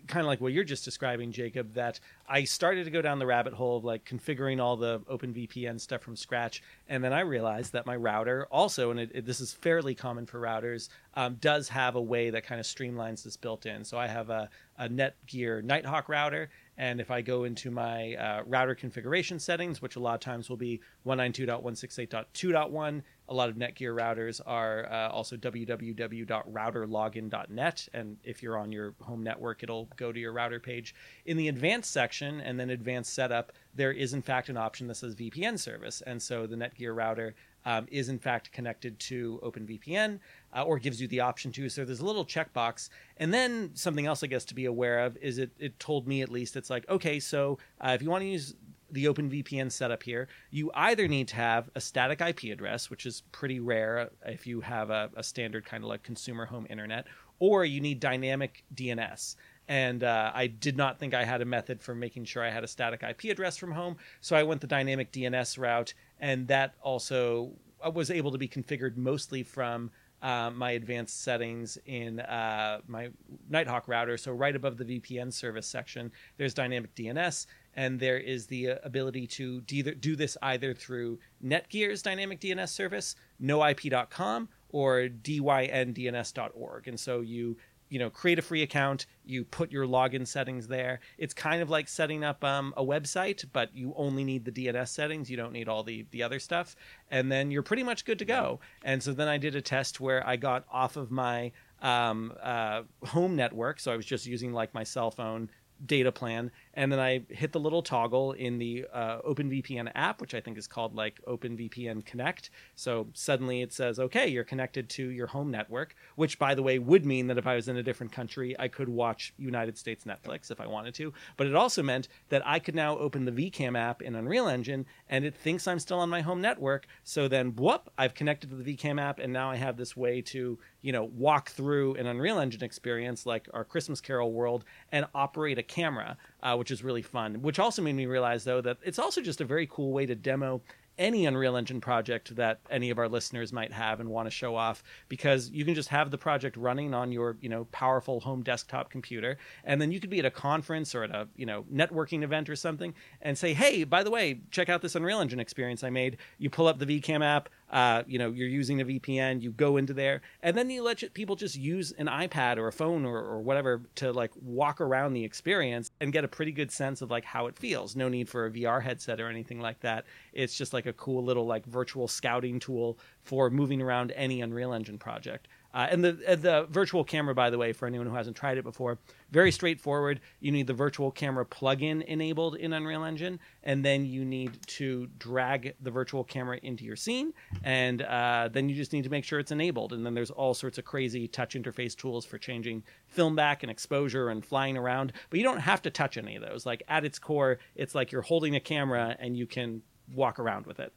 [0.06, 3.26] kind of like what you're just describing, Jacob, that I started to go down the
[3.26, 7.72] rabbit hole of like configuring all the OpenVPN stuff from scratch, and then I realized
[7.72, 11.68] that my router also, and it, it, this is fairly common for routers, um, does
[11.68, 13.84] have a way that kind of streamlines this built in.
[13.84, 18.42] So I have a, a Netgear Nighthawk router, and if I go into my uh,
[18.46, 23.94] router configuration settings, which a lot of times will be 192.168.2.1, a lot of Netgear
[23.94, 27.88] routers are uh, also www.routerlogin.net.
[27.92, 30.94] And if you're on your home network, it'll go to your router page.
[31.26, 34.94] In the advanced section and then advanced setup, there is in fact an option that
[34.94, 36.02] says VPN service.
[36.06, 40.18] And so the Netgear router um, is in fact connected to OpenVPN
[40.56, 41.68] uh, or gives you the option to.
[41.68, 42.88] So there's a little checkbox.
[43.18, 46.22] And then something else, I guess, to be aware of is it, it told me
[46.22, 48.54] at least, it's like, okay, so uh, if you want to use
[48.92, 53.22] the OpenVPN setup here, you either need to have a static IP address, which is
[53.32, 57.06] pretty rare if you have a, a standard kind of like consumer home internet,
[57.38, 59.36] or you need dynamic DNS
[59.70, 62.64] and uh, I did not think I had a method for making sure I had
[62.64, 63.98] a static IP address from home.
[64.20, 68.48] So I went the dynamic DNS route, and that also uh, was able to be
[68.48, 73.10] configured mostly from uh, my advanced settings in uh, my
[73.48, 74.16] Nighthawk router.
[74.18, 78.76] So right above the VPN service section, there's dynamic DNS, and there is the uh,
[78.82, 86.88] ability to do this either through Netgear's dynamic DNS service, noip.com, or dyndns.org.
[86.88, 87.56] And so you
[87.90, 91.00] you know create a free account you put your login settings there.
[91.18, 94.88] It's kind of like setting up um, a website but you only need the dns
[94.88, 95.30] settings.
[95.30, 96.74] You don't need all the the other stuff.
[97.10, 98.60] And then you're pretty much good to go.
[98.82, 102.82] And so then i did a test where i got off of my um, uh,
[103.04, 103.80] home network.
[103.80, 105.50] So i was just using like my cell phone
[105.84, 110.34] data plan and then I hit the little toggle in the uh, OpenVPN app, which
[110.34, 112.50] I think is called like OpenVPN Connect.
[112.76, 116.78] So suddenly it says, okay, you're connected to your home network, which by the way
[116.78, 120.04] would mean that if I was in a different country, I could watch United States
[120.04, 121.12] Netflix if I wanted to.
[121.36, 124.86] But it also meant that I could now open the VCam app in Unreal Engine
[125.08, 126.86] and it thinks I'm still on my home network.
[127.02, 130.22] So then, whoop, I've connected to the VCam app and now I have this way
[130.22, 135.06] to, you know, walk through an Unreal Engine experience like our Christmas Carol world and
[135.14, 137.42] operate a camera uh, which is really fun.
[137.42, 140.14] Which also made me realize, though, that it's also just a very cool way to
[140.14, 140.62] demo
[141.00, 144.54] any Unreal Engine project that any of our listeners might have and want to show
[144.54, 148.42] off because you can just have the project running on your, you know, powerful home
[148.42, 151.64] desktop computer and then you could be at a conference or at a, you know,
[151.72, 155.40] networking event or something and say, "Hey, by the way, check out this Unreal Engine
[155.40, 158.84] experience I made." You pull up the VCam app, uh, you know, you're using a
[158.84, 162.68] VPN, you go into there, and then you let people just use an iPad or
[162.68, 166.52] a phone or, or whatever to like walk around the experience and get a pretty
[166.52, 167.94] good sense of like how it feels.
[167.94, 170.04] No need for a VR headset or anything like that.
[170.32, 174.72] It's just like a cool little like virtual scouting tool for moving around any Unreal
[174.72, 175.46] Engine project.
[175.72, 178.58] Uh, and the uh, the virtual camera, by the way, for anyone who hasn't tried
[178.58, 178.98] it before,
[179.30, 180.20] very straightforward.
[180.40, 185.08] You need the virtual camera plugin enabled in Unreal Engine, and then you need to
[185.18, 189.24] drag the virtual camera into your scene, and uh, then you just need to make
[189.24, 189.92] sure it's enabled.
[189.92, 193.70] And then there's all sorts of crazy touch interface tools for changing film back and
[193.70, 195.12] exposure and flying around.
[195.30, 196.66] But you don't have to touch any of those.
[196.66, 199.82] Like at its core, it's like you're holding a camera and you can
[200.14, 200.92] walk around with it.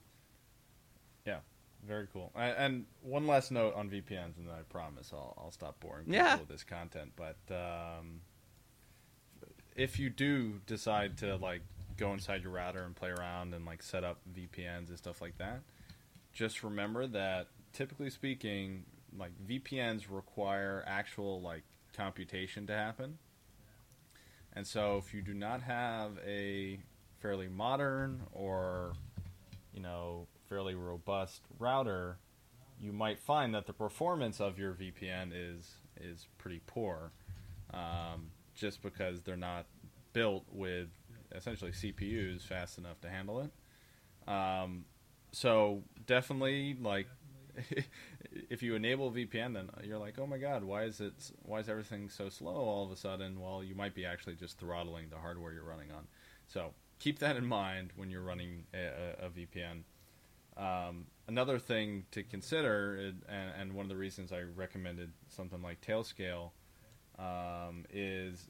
[1.85, 2.31] Very cool.
[2.35, 6.05] And, and one last note on VPNs, and then I promise I'll, I'll stop boring
[6.05, 6.37] people Yeah.
[6.37, 7.11] with this content.
[7.15, 8.21] But um,
[9.75, 11.61] if you do decide to like
[11.97, 15.37] go inside your router and play around and like set up VPNs and stuff like
[15.39, 15.61] that,
[16.31, 18.85] just remember that typically speaking,
[19.17, 21.63] like VPNs require actual like
[21.95, 23.17] computation to happen.
[24.53, 26.79] And so if you do not have a
[27.19, 28.93] fairly modern or
[29.73, 32.17] you know fairly robust router,
[32.79, 37.11] you might find that the performance of your VPN is is pretty poor,
[37.73, 39.65] um, just because they're not
[40.13, 40.89] built with
[41.33, 44.29] essentially CPUs fast enough to handle it.
[44.31, 44.85] Um,
[45.31, 47.07] so definitely, like,
[48.49, 51.13] if you enable VPN, then you're like, oh my god, why is it?
[51.43, 53.39] Why is everything so slow all of a sudden?
[53.39, 56.07] Well, you might be actually just throttling the hardware you're running on.
[56.47, 59.83] So keep that in mind when you're running a, a, a VPN.
[60.57, 65.81] Um, another thing to consider, and, and one of the reasons I recommended something like
[65.81, 66.51] Tailscale,
[67.17, 68.47] um, is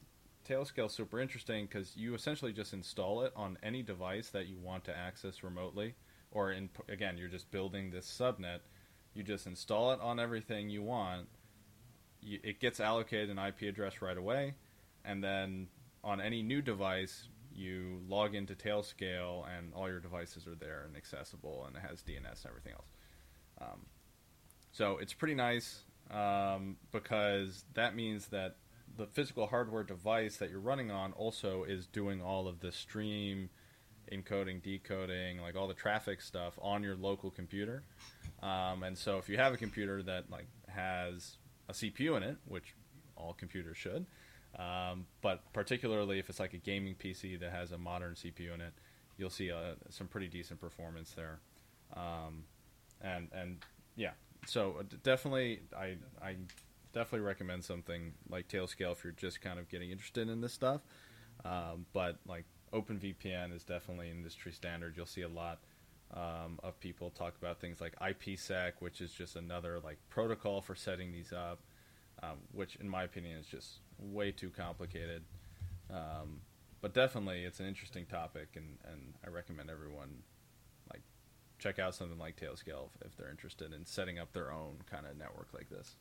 [0.48, 4.58] Tailscale is super interesting because you essentially just install it on any device that you
[4.58, 5.96] want to access remotely,
[6.32, 8.60] or in again, you're just building this subnet.
[9.14, 11.28] You just install it on everything you want.
[12.22, 14.56] You, it gets allocated an IP address right away,
[15.06, 15.68] and then
[16.04, 20.96] on any new device, you log into Tailscale, and all your devices are there and
[20.96, 22.88] accessible, and it has DNS and everything else.
[23.62, 23.86] Um,
[24.72, 28.58] so it's pretty nice um, because that means that
[28.98, 33.50] the physical hardware device that you're running on also is doing all of the stream
[34.12, 37.84] encoding, decoding, like all the traffic stuff on your local computer.
[38.42, 41.38] Um, and so if you have a computer that like has
[41.70, 42.76] a CPU in it, which
[43.16, 44.06] all computers should,
[44.58, 48.62] um, but particularly if it's like a gaming PC that has a modern CPU in
[48.62, 48.74] it,
[49.18, 51.40] you'll see uh, some pretty decent performance there.
[51.96, 52.44] Um,
[53.02, 53.58] and and
[53.96, 54.12] yeah,
[54.46, 56.36] so uh, definitely I I
[56.94, 60.82] definitely recommend something like Tailscale if you're just kind of getting interested in this stuff.
[61.44, 64.96] Um, but like OpenVPN is definitely industry standard.
[64.96, 65.60] You'll see a lot
[66.14, 70.76] um, of people talk about things like IPsec, which is just another like protocol for
[70.76, 71.60] setting these up,
[72.22, 75.24] um, which in my opinion is just way too complicated.
[75.90, 76.42] Um,
[76.82, 80.24] but definitely, it's an interesting topic, and, and I recommend everyone
[80.92, 81.02] like
[81.60, 85.06] check out something like Tailscale if, if they're interested in setting up their own kind
[85.06, 85.96] of network like this.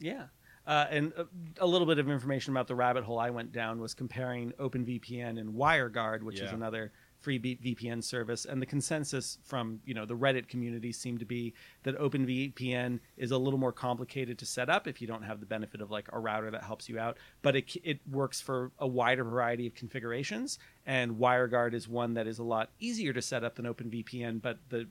[0.00, 0.24] Yeah.
[0.66, 1.26] Uh, and a,
[1.64, 5.40] a little bit of information about the rabbit hole I went down was comparing OpenVPN
[5.40, 8.44] and WireGuard, which is another free VPN service.
[8.44, 13.30] And the consensus from you know the Reddit community seemed to be that OpenVPN is
[13.30, 16.08] a little more complicated to set up if you don't have the benefit of like
[16.12, 17.18] a router that helps you out.
[17.42, 20.58] But it it works for a wider variety of configurations.
[20.86, 24.58] And WireGuard is one that is a lot easier to set up than OpenVPN, but
[24.68, 24.88] the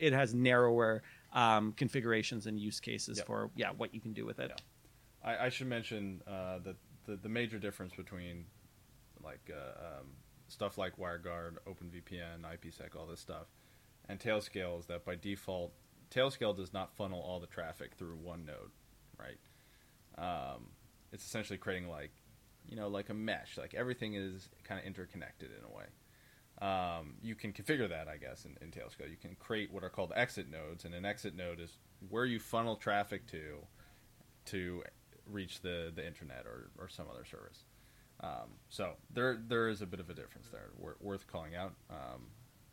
[0.00, 3.26] it has narrower um, configurations and use cases Yep.
[3.26, 4.60] for yeah what you can do with it.
[5.24, 8.44] I, I should mention uh, that the, the major difference between
[9.22, 10.06] like uh, um,
[10.48, 13.46] stuff like WireGuard, OpenVPN, IPsec, all this stuff,
[14.08, 15.72] and Tailscale is that by default,
[16.10, 18.70] Tailscale does not funnel all the traffic through one node,
[19.18, 19.38] right?
[20.16, 20.70] Um,
[21.12, 22.12] it's essentially creating like,
[22.66, 23.58] you know, like a mesh.
[23.58, 25.84] Like everything is kind of interconnected in a way.
[26.60, 29.10] Um, you can configure that, I guess, in, in Tailscale.
[29.10, 32.40] You can create what are called exit nodes, and an exit node is where you
[32.40, 33.64] funnel traffic to
[34.46, 34.82] to
[35.26, 37.64] reach the, the internet or, or some other service.
[38.20, 41.74] Um, so there there is a bit of a difference there, wor- worth calling out.
[41.90, 42.26] Um,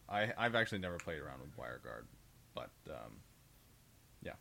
[0.09, 2.05] I I've actually never played around with WireGuard,
[2.53, 3.17] but um,
[4.23, 4.33] yeah,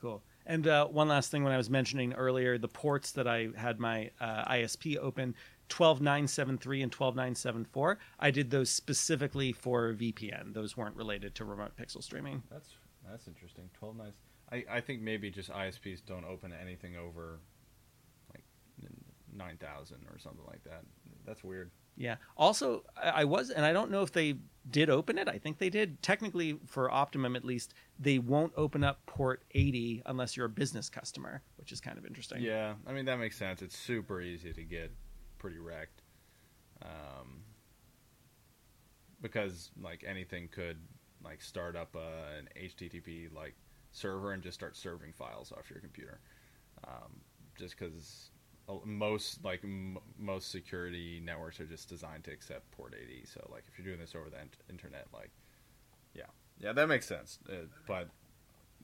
[0.00, 0.22] Cool.
[0.46, 3.78] And uh, one last thing, when I was mentioning earlier the ports that I had
[3.78, 5.36] my uh, ISP open,
[5.68, 10.54] 12973 and 12974, I did those specifically for VPN.
[10.54, 12.42] Those weren't related to remote pixel streaming.
[12.50, 12.70] that's
[13.08, 13.70] that's interesting.
[13.74, 14.12] Twelve nice.
[14.50, 17.38] I, I think maybe just ISPs don't open anything over
[19.32, 20.82] nine thousand or something like that.
[21.26, 21.70] That's weird.
[21.96, 22.16] Yeah.
[22.36, 24.36] Also, I was, and I don't know if they
[24.70, 25.28] did open it.
[25.28, 26.02] I think they did.
[26.02, 30.88] Technically, for Optimum at least, they won't open up port 80 unless you're a business
[30.88, 32.40] customer, which is kind of interesting.
[32.40, 33.62] Yeah, I mean that makes sense.
[33.62, 34.90] It's super easy to get
[35.38, 36.02] pretty wrecked,
[36.82, 37.42] um,
[39.20, 40.78] because like anything could
[41.22, 43.54] like start up a, an HTTP like
[43.92, 46.20] server and just start serving files off your computer,
[46.88, 47.20] um,
[47.58, 48.30] just because
[48.84, 53.24] most like m- most security networks are just designed to accept port 80.
[53.26, 55.30] So like if you're doing this over the int- internet, like
[56.14, 56.26] yeah,
[56.60, 57.38] yeah, that makes sense.
[57.48, 58.08] Uh, but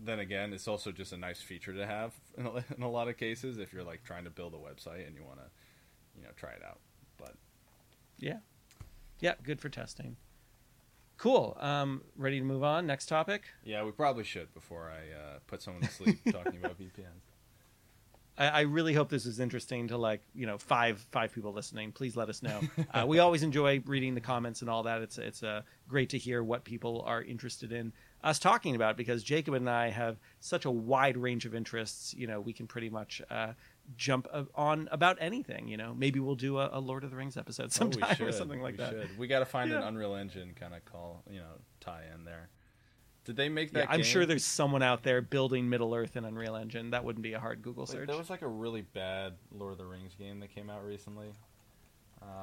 [0.00, 3.08] then again, it's also just a nice feature to have in a, in a lot
[3.08, 5.46] of cases if you're like trying to build a website and you want to,
[6.16, 6.78] you know, try it out.
[7.16, 7.34] But
[8.18, 8.38] Yeah.
[9.20, 10.16] Yeah, good for testing.
[11.16, 11.56] Cool.
[11.60, 12.86] Um, ready to move on?
[12.86, 13.42] Next topic.
[13.64, 17.24] yeah, we probably should before I uh, put someone to sleep talking about VPNs.
[18.38, 21.92] I, I really hope this is interesting to like you know five five people listening.
[21.92, 22.60] Please let us know.
[22.94, 25.02] uh, we always enjoy reading the comments and all that.
[25.02, 29.22] It's it's uh, great to hear what people are interested in us talking about because
[29.22, 32.14] Jacob and I have such a wide range of interests.
[32.14, 33.52] You know, we can pretty much uh,
[33.96, 35.68] jump on about anything.
[35.68, 38.32] You know, maybe we'll do a, a Lord of the Rings episode sometime oh, or
[38.32, 38.90] something like we that.
[38.90, 39.18] Should.
[39.18, 42.48] We got to find an Unreal Engine kind of call, you know, tie in there.
[43.28, 43.90] Did they make Yeah, that?
[43.90, 44.04] I'm game?
[44.06, 46.88] sure there's someone out there building Middle Earth in Unreal Engine.
[46.92, 48.06] That wouldn't be a hard Google Like, search.
[48.08, 51.28] there was like a really bad Lord of the Rings game that came out recently.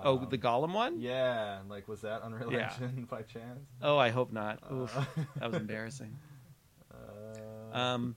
[0.03, 0.99] oh, Um, the Gollum one?
[1.01, 2.71] Yeah, like was that Unreal Yeah.
[2.79, 3.65] Engine by chance?
[3.81, 4.59] Oh, I hope not.
[4.71, 5.05] Oof, Uh,
[5.39, 6.15] that was embarrassing.
[6.93, 8.15] uh, Um,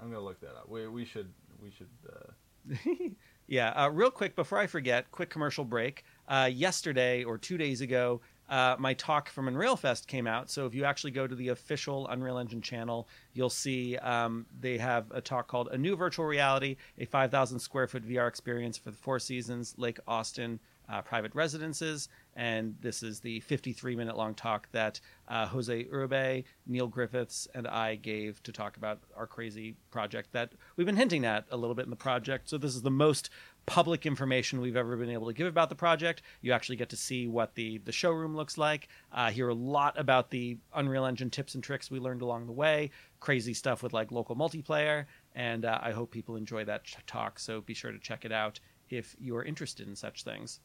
[0.00, 0.70] I'm gonna look that up.
[0.70, 1.30] We we should
[1.62, 1.88] we should.
[2.08, 2.74] Uh,
[3.46, 6.04] yeah, uh, real quick before I forget, quick commercial break.
[6.26, 10.50] Uh, yesterday or two days ago, uh, my talk from Unreal Fest came out.
[10.50, 14.78] So if you actually go to the official Unreal Engine channel, you'll see um, they
[14.78, 18.90] have a talk called "A New Virtual Reality: A 5,000 Square Foot VR Experience for
[18.90, 24.34] the Four Seasons Lake Austin uh, Private Residences." And this is the 53 minute long
[24.34, 29.74] talk that uh, Jose Uribe, Neil Griffiths, and I gave to talk about our crazy
[29.90, 32.48] project that we've been hinting at a little bit in the project.
[32.48, 33.30] So this is the most
[33.66, 36.22] public information we've ever been able to give about the project.
[36.40, 38.88] You actually get to see what the the showroom looks like.
[39.12, 42.52] Uh, hear a lot about the Unreal Engine tips and tricks we learned along the
[42.52, 42.90] way.
[43.20, 47.38] Crazy stuff with like local multiplayer, and uh, I hope people enjoy that ch- talk.
[47.38, 50.60] So be sure to check it out if you are interested in such things.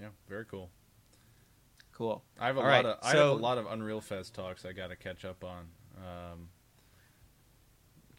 [0.00, 0.70] yeah, very cool.
[1.92, 2.24] Cool.
[2.40, 4.32] I have a All lot right, of I so- have a lot of Unreal Fest
[4.34, 5.66] talks I got to catch up on.
[5.98, 6.48] Um,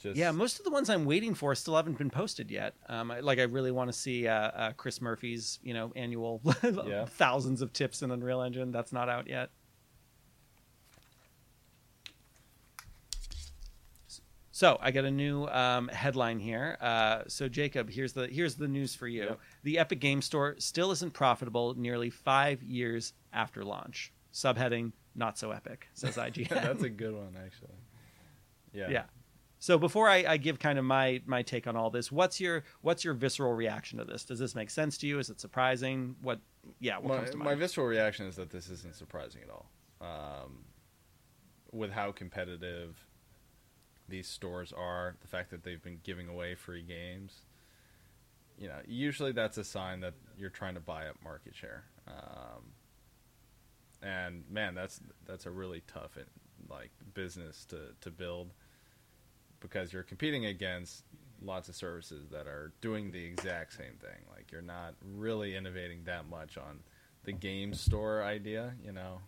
[0.01, 2.75] just Yeah, most of the ones I'm waiting for still haven't been posted yet.
[2.89, 6.41] Um, I, like I really want to see uh, uh, Chris Murphy's, you know, annual
[6.63, 7.05] Yeah.
[7.05, 8.71] thousands of tips in Unreal Engine.
[8.71, 9.49] That's not out yet.
[14.53, 16.77] So I got a new um, headline here.
[16.81, 19.23] Uh, so Jacob, here's the here's the news for you.
[19.23, 19.39] Yep.
[19.63, 24.11] The Epic Game Store still isn't profitable nearly five years after launch.
[24.33, 26.49] Subheading: Not so epic, says IGN.
[26.49, 27.69] that's a good one actually.
[28.73, 28.89] Yeah.
[28.89, 29.03] yeah.
[29.62, 32.64] So before I, I give kind of my my take on all this, what's your
[32.82, 34.26] what's your visceral reaction to this?
[34.26, 35.20] Does this make sense to you?
[35.20, 36.16] Is it surprising?
[36.24, 36.39] What?
[36.80, 36.97] Yeah.
[36.97, 37.59] What my, comes to my mind?
[37.59, 39.70] visceral reaction is that this isn't surprising at all.
[40.01, 40.66] Um,
[41.72, 43.05] with how competitive
[44.09, 47.41] these stores are, the fact that they've been giving away free games,
[48.57, 51.84] you know, usually that's a sign that you're trying to buy up market share.
[52.07, 52.74] Um,
[54.01, 56.18] and man, that's that's a really tough
[56.68, 58.55] like business to to build
[59.62, 61.03] because you're competing against
[61.41, 64.26] lots of services that are doing the exact same thing.
[64.36, 66.80] Like you're not really innovating that much on
[67.24, 69.20] the game store idea, you know.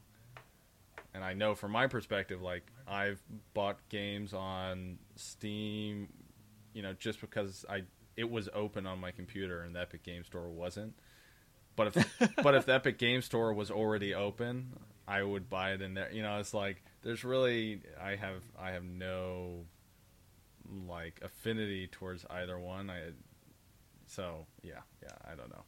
[1.13, 3.21] And I know from my perspective, like I've
[3.53, 6.09] bought games on Steam,
[6.73, 7.83] you know, just because I
[8.15, 10.93] it was open on my computer and the Epic Game Store wasn't.
[11.75, 14.73] But if but if the Epic Game Store was already open,
[15.07, 16.11] I would buy it in there.
[16.11, 19.65] You know, it's like there's really I have I have no
[20.87, 22.89] like affinity towards either one.
[22.89, 23.11] I
[24.07, 25.63] so yeah, yeah, I don't know.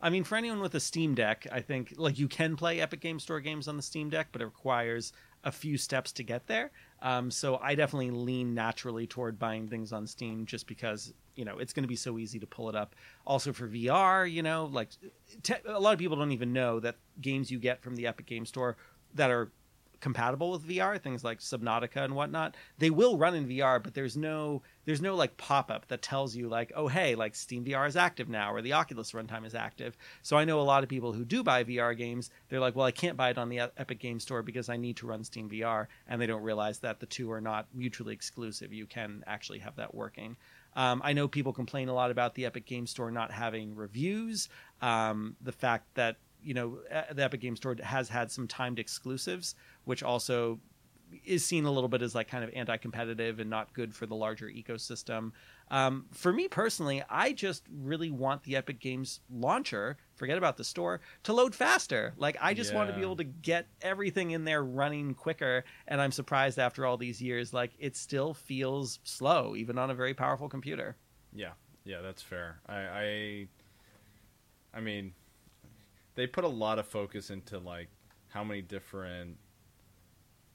[0.00, 3.00] I mean, for anyone with a Steam Deck, I think like you can play Epic
[3.00, 5.12] Game Store games on the Steam Deck, but it requires
[5.44, 6.70] a few steps to get there.
[7.02, 11.58] Um, so I definitely lean naturally toward buying things on Steam just because you know
[11.58, 12.96] it's going to be so easy to pull it up.
[13.26, 14.90] Also for VR, you know, like
[15.42, 18.26] te- a lot of people don't even know that games you get from the Epic
[18.26, 18.76] Game Store
[19.14, 19.52] that are
[20.02, 24.16] compatible with VR, things like Subnautica and whatnot, they will run in VR, but there's
[24.16, 27.88] no there's no like pop up that tells you like, oh hey, like Steam VR
[27.88, 29.96] is active now or the Oculus runtime is active.
[30.20, 32.84] So I know a lot of people who do buy VR games, they're like, well,
[32.84, 35.48] I can't buy it on the Epic Game Store because I need to run Steam
[35.48, 38.72] VR, and they don't realize that the two are not mutually exclusive.
[38.72, 40.36] You can actually have that working.
[40.74, 44.48] Um, I know people complain a lot about the Epic Game Store not having reviews.
[44.80, 46.78] Um, the fact that you know
[47.12, 50.60] the Epic Game Store has had some timed exclusives, which also
[51.24, 54.14] is seen a little bit as like kind of anti-competitive and not good for the
[54.14, 55.32] larger ecosystem.
[55.70, 60.64] Um, for me personally, I just really want the Epic Games launcher, forget about the
[60.64, 62.14] store, to load faster.
[62.16, 62.78] Like I just yeah.
[62.78, 65.64] want to be able to get everything in there running quicker.
[65.86, 69.94] And I'm surprised after all these years, like it still feels slow, even on a
[69.94, 70.96] very powerful computer.
[71.32, 71.52] Yeah,
[71.84, 72.60] yeah, that's fair.
[72.66, 73.46] I, I,
[74.74, 75.14] I mean,
[76.14, 77.88] they put a lot of focus into like
[78.28, 79.36] how many different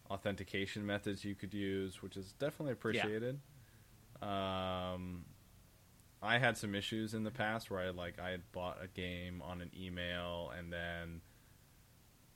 [0.10, 3.40] authentication methods you could use, which is definitely appreciated.
[4.22, 4.94] Yeah.
[4.94, 5.26] Um,
[6.22, 9.42] I had some issues in the past where I like I had bought a game
[9.42, 11.22] on an email and then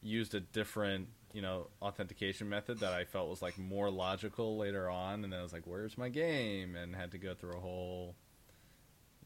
[0.04, 4.90] used a different you know authentication method that I felt was like more logical later
[4.90, 7.60] on, and then I was like, "Where's my game?" and had to go through a
[7.60, 8.16] whole,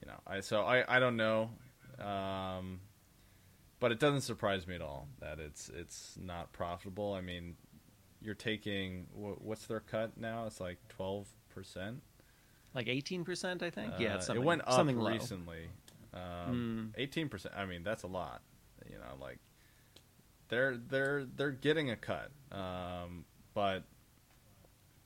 [0.01, 0.19] you know.
[0.25, 1.49] I so I I don't know.
[1.99, 2.81] Um,
[3.79, 7.13] but it doesn't surprise me at all that it's it's not profitable.
[7.13, 7.55] I mean,
[8.25, 10.45] you're taking what's their cut now?
[10.47, 12.01] It's like twelve percent,
[12.73, 13.93] like eighteen percent, I think.
[13.93, 15.69] Uh, yeah, it went up something recently.
[16.13, 16.99] Um, hmm.
[17.01, 17.53] Eighteen percent.
[17.55, 18.41] I mean, that's a lot.
[18.89, 19.39] You know, like
[20.49, 23.83] they're they're they're getting a cut, um, but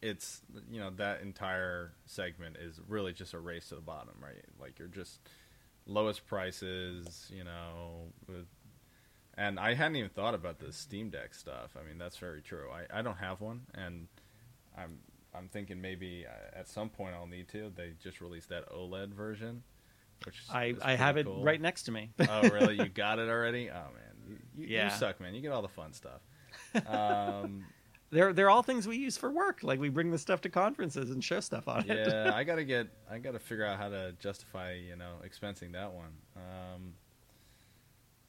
[0.02, 4.46] it's you know that entire segment is really just a race to the bottom, right?
[4.60, 5.20] Like you're just
[5.86, 8.48] lowest prices, you know, with
[9.40, 11.78] and I hadn't even thought about the Steam Deck stuff.
[11.80, 12.68] I mean, that's very true.
[12.72, 14.08] I, I don't have one, and
[14.78, 15.00] I'm
[15.34, 17.72] I'm thinking maybe uh, at some point I'll need to.
[17.74, 19.64] They just released that OLED version,
[20.26, 21.42] which I I have cool.
[21.42, 22.12] it right next to me.
[22.20, 22.76] oh, really?
[22.76, 23.70] You got it already?
[23.70, 24.92] Oh man, you, you, yeah.
[24.92, 25.34] you suck, man.
[25.34, 26.22] You get all the fun stuff.
[26.88, 27.66] Um,
[28.12, 29.60] they're they're all things we use for work.
[29.64, 32.08] Like we bring the stuff to conferences and show stuff on yeah, it.
[32.08, 35.94] Yeah, I gotta get I gotta figure out how to justify you know expensing that
[35.94, 36.12] one.
[36.36, 36.94] Um,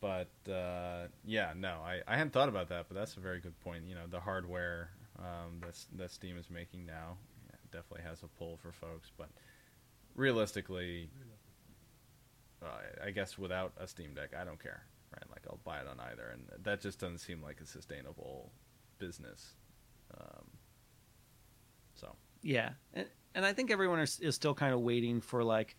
[0.00, 3.58] but uh, yeah, no, I, I hadn't thought about that, but that's a very good
[3.60, 3.84] point.
[3.86, 7.16] You know, the hardware um, that that Steam is making now
[7.48, 9.28] yeah, definitely has a pull for folks, but
[10.14, 11.10] realistically,
[12.62, 12.66] uh,
[13.04, 14.82] I guess without a Steam Deck, I don't care.
[15.12, 18.52] Right, like I'll buy it on either, and that just doesn't seem like a sustainable
[18.98, 19.54] business.
[20.18, 20.44] Um,
[21.94, 25.76] so yeah, and, and I think everyone is, is still kind of waiting for like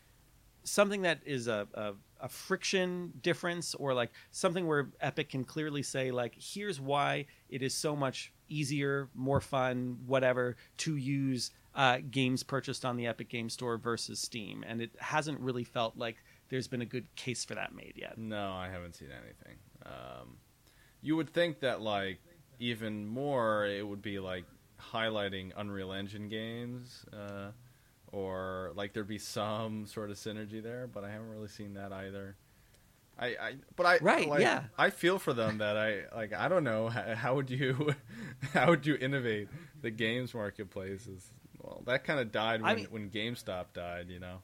[0.64, 5.82] something that is a, a, a, friction difference or like something where epic can clearly
[5.82, 12.00] say like here's why it is so much easier more fun whatever to use uh,
[12.10, 14.64] games purchased on the epic game store versus steam.
[14.68, 16.18] And it hasn't really felt like
[16.50, 18.18] there's been a good case for that made yet.
[18.18, 19.58] No i haven't seen anything.
[19.86, 20.38] Um,
[21.02, 22.20] you would think that like
[22.60, 24.46] even more it would be like
[24.80, 27.52] highlighting unreal engine games uh,
[28.12, 31.92] or like there'd be some sort of synergy there, but I haven't really seen that
[31.92, 32.36] either.
[33.20, 34.64] I, I but I right like, yeah.
[34.78, 37.94] I feel for them that I like I don't know how, how would you
[38.54, 39.48] how would you innovate
[39.82, 41.30] the games marketplace is
[41.62, 44.40] well that kind of died when I mean, when GameStop died you know?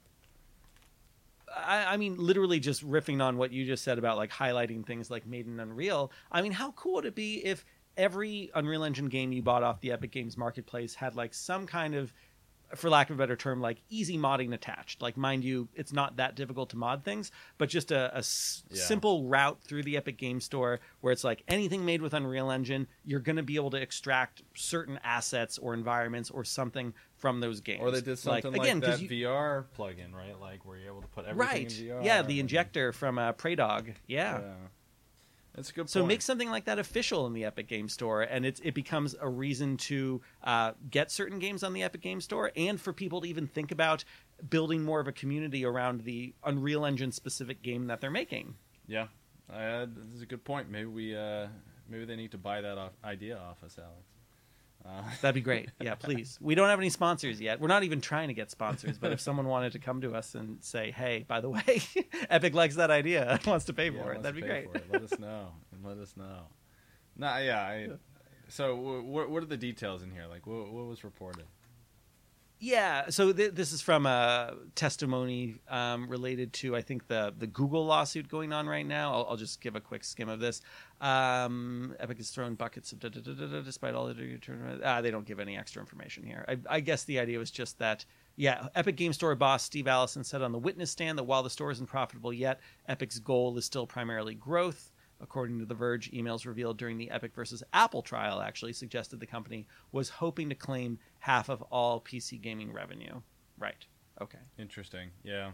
[1.55, 5.09] I, I, mean literally just riffing on what you just said about like highlighting things
[5.09, 6.11] like made in Unreal.
[6.31, 7.65] I mean how cool would it be if
[7.95, 11.95] every Unreal Engine game you bought off the Epic Games marketplace had like some kind
[11.95, 12.13] of
[12.75, 15.01] for lack of a better term, like easy modding attached.
[15.01, 18.63] Like, mind you, it's not that difficult to mod things, but just a, a s-
[18.69, 18.81] yeah.
[18.81, 22.87] simple route through the Epic Game Store where it's like anything made with Unreal Engine,
[23.05, 27.61] you're going to be able to extract certain assets or environments or something from those
[27.61, 27.81] games.
[27.81, 30.39] Or they did something like, again, that you, VR plugin, right?
[30.39, 31.79] Like where you're able to put everything right.
[31.79, 32.03] in VR.
[32.03, 33.93] Yeah, the injector from uh, Praydog.
[34.07, 34.39] Yeah.
[34.39, 34.53] yeah.
[35.57, 35.89] That's a good.
[35.89, 39.15] So make something like that official in the Epic Game Store, and it it becomes
[39.19, 43.21] a reason to uh, get certain games on the Epic Game Store, and for people
[43.21, 44.03] to even think about
[44.47, 48.53] building more of a community around the Unreal Engine specific game that they're making.
[48.87, 49.07] Yeah,
[49.51, 50.69] uh, this is a good point.
[50.69, 51.47] Maybe we uh,
[51.89, 54.16] maybe they need to buy that off, idea off us, Alex.
[54.87, 55.69] Uh, That'd be great.
[55.81, 56.37] Yeah, please.
[56.41, 57.59] We don't have any sponsors yet.
[57.59, 60.33] We're not even trying to get sponsors, but if someone wanted to come to us
[60.33, 61.81] and say, "Hey, by the way,
[62.29, 64.67] Epic likes that idea, wants to pay yeah, for it," that'd be great.
[64.91, 65.49] Let us know.
[65.73, 66.43] And Let us know.
[67.17, 67.61] Nah, yeah.
[67.61, 67.89] I,
[68.47, 70.25] so, what, what are the details in here?
[70.29, 71.45] Like, what, what was reported?
[72.59, 77.45] Yeah, so th- this is from a testimony um, related to I think the the
[77.45, 79.13] Google lawsuit going on right now.
[79.13, 80.61] I'll, I'll just give a quick skim of this.
[80.99, 82.99] Um, Epic has thrown buckets of
[83.63, 86.45] despite all the ah, they don't give any extra information here.
[86.47, 88.05] I, I guess the idea was just that
[88.35, 91.51] yeah, Epic Game Store boss Steve Allison said on the witness stand that while the
[91.51, 94.91] store isn't profitable yet, Epic's goal is still primarily growth.
[95.19, 99.25] According to The Verge, emails revealed during the Epic versus Apple trial actually suggested the
[99.25, 103.21] company was hoping to claim half of all PC gaming revenue.
[103.57, 103.85] Right.
[104.21, 104.37] Okay.
[104.59, 105.09] Interesting.
[105.23, 105.51] Yeah.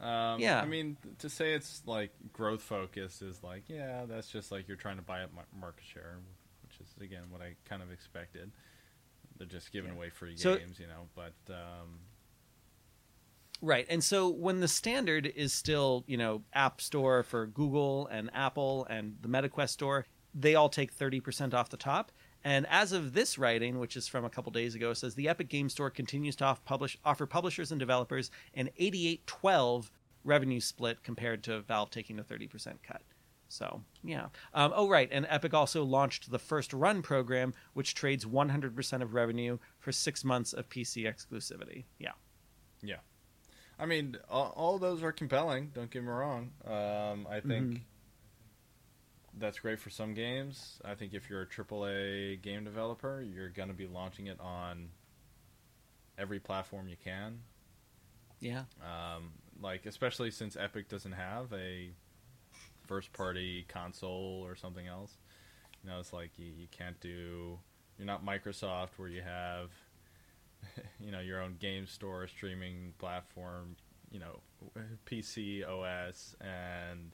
[0.00, 0.60] Um, Yeah.
[0.60, 4.76] I mean, to say it's like growth focused is like, yeah, that's just like you're
[4.76, 6.18] trying to buy up mar- market share,
[6.62, 8.50] which is again what I kind of expected.
[9.36, 9.96] They're just giving Yeah.
[9.96, 11.08] away free So- games, you know.
[11.14, 12.00] But um,
[13.60, 13.86] Right.
[13.88, 18.86] And so when the standard is still, you know, App Store for Google and Apple
[18.88, 22.12] and the MetaQuest store, they all take 30% off the top.
[22.44, 25.48] And as of this writing, which is from a couple days ago, says the Epic
[25.48, 29.90] Game Store continues to off publish, offer publishers and developers an 88-12
[30.22, 33.02] revenue split compared to Valve taking a 30% cut.
[33.48, 34.26] So, yeah.
[34.54, 35.08] Um, oh, right.
[35.10, 40.22] And Epic also launched the First Run program, which trades 100% of revenue for six
[40.22, 41.84] months of PC exclusivity.
[41.98, 42.12] Yeah.
[42.82, 42.98] yeah,
[43.78, 45.70] I mean, all, all those are compelling.
[45.74, 46.50] Don't get me wrong.
[46.66, 47.80] Um, I think Mhm.
[49.34, 50.80] that's great for some games.
[50.84, 54.90] I think if you're a AAA game developer, you're going to be launching it on
[56.16, 57.40] every platform you can.
[58.40, 58.64] Yeah.
[58.82, 61.90] Um, like especially since Epic doesn't have a
[62.86, 65.16] first party console or something else.
[65.84, 67.58] You know, it's like you, you can't do
[67.96, 69.70] you're not Microsoft where you have
[71.00, 73.76] you know your own game store streaming platform,
[74.10, 74.40] you know,
[75.06, 77.12] PC OS and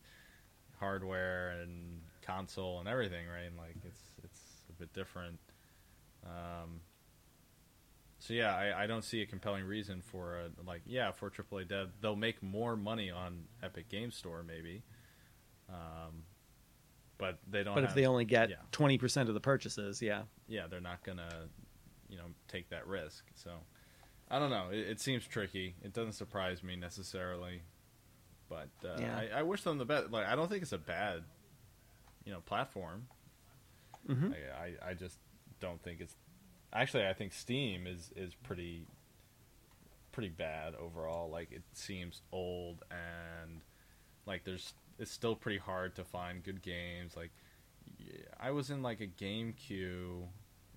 [0.78, 3.47] hardware and console and everything, right?
[3.47, 4.40] And like it's it's
[4.70, 5.38] a bit different.
[6.24, 6.80] Um,
[8.18, 11.68] so yeah, I, I don't see a compelling reason for a, like yeah for AAA
[11.68, 14.82] dev they'll make more money on Epic Game Store maybe,
[15.68, 16.22] um,
[17.18, 17.74] but they don't.
[17.74, 18.57] But if they only get yeah.
[18.72, 21.49] twenty percent of the purchases, yeah, yeah they're not gonna
[22.14, 23.24] you know take that risk.
[23.34, 23.50] So
[24.30, 24.68] I don't know.
[24.70, 25.74] It, it seems tricky.
[25.82, 27.62] It doesn't surprise me necessarily,
[28.48, 29.16] but uh, Yeah.
[29.16, 30.10] I, I wish them the best.
[30.10, 31.24] Like I don't think it's a bad
[32.24, 33.08] you know platform.
[34.06, 35.18] hmm I, I I just
[35.60, 36.16] don't think it's
[36.72, 38.86] actually I think Steam is is pretty
[40.12, 41.30] pretty bad overall.
[41.30, 43.62] Like it seems old and
[44.26, 47.16] like there's it's still pretty hard to find good games.
[47.16, 47.30] Like
[47.98, 50.28] yeah, I was in like a game queue.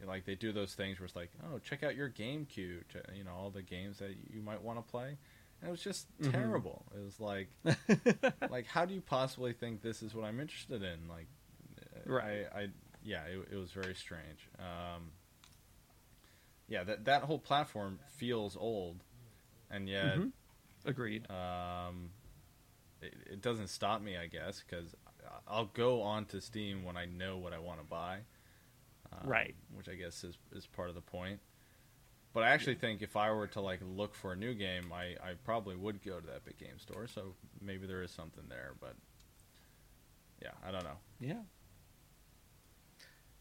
[0.05, 2.83] Like they do those things where it's like, oh, check out your GameCube.
[3.15, 5.17] You know all the games that you might want to play.
[5.61, 6.31] And it was just Mhm.
[6.31, 6.85] terrible.
[6.95, 7.49] It was like,
[8.51, 11.07] like how do you possibly think this is what I'm interested in?
[11.09, 11.27] Like,
[11.81, 12.45] uh, Right.
[12.53, 12.67] I, I
[13.03, 14.49] yeah, it, it was very strange.
[14.59, 15.11] Um,
[16.67, 19.03] yeah, that that whole platform feels old,
[19.71, 20.31] and yet Mhm.
[20.85, 21.29] Agreed.
[21.31, 22.11] um,
[23.01, 24.95] it, it doesn't stop me, I guess, because
[25.47, 28.19] I'll go onto Steam when I know what I want to buy.
[29.13, 29.55] Um, Right.
[29.75, 31.39] Which I guess is is part of the point.
[32.33, 35.15] But I actually think if I were to like look for a new game, I,
[35.27, 37.07] I probably would go to the Epic Game Store.
[37.07, 38.93] So maybe there is something there, but
[40.41, 40.97] yeah, I don't know.
[41.19, 41.41] Yeah.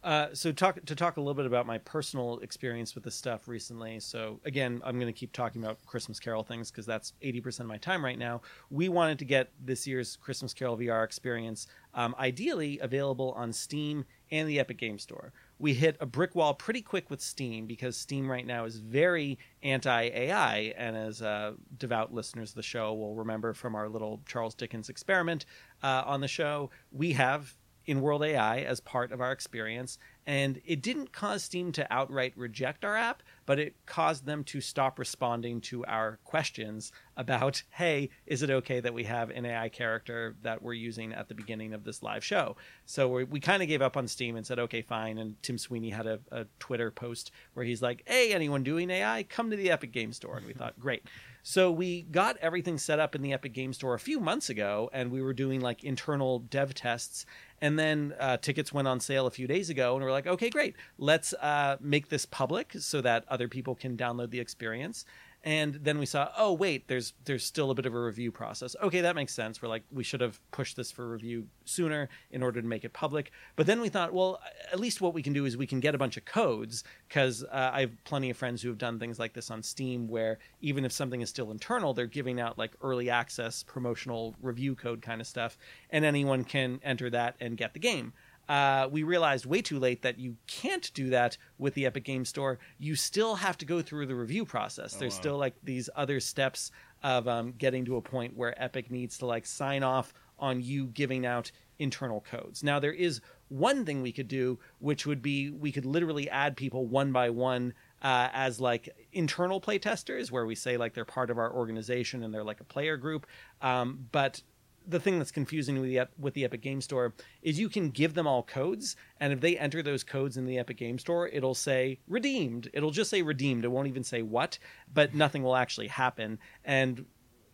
[0.02, 3.48] Uh, so talk to talk a little bit about my personal experience with this stuff
[3.48, 3.98] recently.
[3.98, 7.66] So again, I'm going to keep talking about Christmas Carol things because that's 80% of
[7.66, 8.42] my time right now.
[8.70, 14.04] We wanted to get this year's Christmas Carol VR experience um, ideally available on Steam
[14.30, 15.32] and the Epic Game Store.
[15.58, 19.38] We hit a brick wall pretty quick with Steam because Steam right now is very
[19.62, 24.20] anti AI, and as uh, devout listeners of the show will remember from our little
[24.26, 25.46] Charles Dickens experiment
[25.82, 27.56] uh, on the show, we have
[27.88, 29.98] Inworld AI as part of our experience.
[30.26, 34.60] And it didn't cause Steam to outright reject our app, but it caused them to
[34.60, 39.68] stop responding to our questions about, hey, is it okay that we have an AI
[39.68, 42.56] character that we're using at the beginning of this live show?
[42.86, 45.18] So we, we kind of gave up on Steam and said, okay, fine.
[45.18, 49.22] And Tim Sweeney had a, a Twitter post where he's like, hey, anyone doing AI,
[49.22, 50.36] come to the Epic Game Store.
[50.36, 51.04] And we thought, great.
[51.48, 54.90] So we got everything set up in the Epic Game Store a few months ago,
[54.92, 57.24] and we were doing like internal dev tests.
[57.60, 60.50] And then uh, tickets went on sale a few days ago, and we're like, okay,
[60.50, 65.04] great, let's uh, make this public so that other people can download the experience.
[65.46, 68.74] And then we saw, oh wait, there's there's still a bit of a review process.
[68.82, 69.62] Okay, that makes sense.
[69.62, 72.92] We're like, we should have pushed this for review sooner in order to make it
[72.92, 73.30] public.
[73.54, 74.40] But then we thought, well,
[74.72, 77.44] at least what we can do is we can get a bunch of codes because
[77.44, 80.38] uh, I have plenty of friends who have done things like this on Steam, where
[80.62, 85.00] even if something is still internal, they're giving out like early access promotional review code
[85.00, 85.58] kind of stuff,
[85.90, 88.12] and anyone can enter that and get the game.
[88.48, 92.24] Uh, we realized way too late that you can't do that with the Epic Game
[92.24, 92.58] Store.
[92.78, 94.94] You still have to go through the review process.
[94.94, 95.20] Oh, There's wow.
[95.20, 96.70] still like these other steps
[97.02, 100.86] of um, getting to a point where Epic needs to like sign off on you
[100.86, 102.62] giving out internal codes.
[102.62, 106.56] Now there is one thing we could do, which would be we could literally add
[106.56, 111.30] people one by one uh, as like internal playtesters, where we say like they're part
[111.30, 113.26] of our organization and they're like a player group.
[113.62, 114.42] Um, but
[114.86, 118.14] the thing that's confusing with the with the Epic Game Store is you can give
[118.14, 121.54] them all codes, and if they enter those codes in the Epic Game Store, it'll
[121.54, 122.70] say redeemed.
[122.72, 123.64] It'll just say redeemed.
[123.64, 124.58] It won't even say what,
[124.92, 126.38] but nothing will actually happen.
[126.64, 127.06] And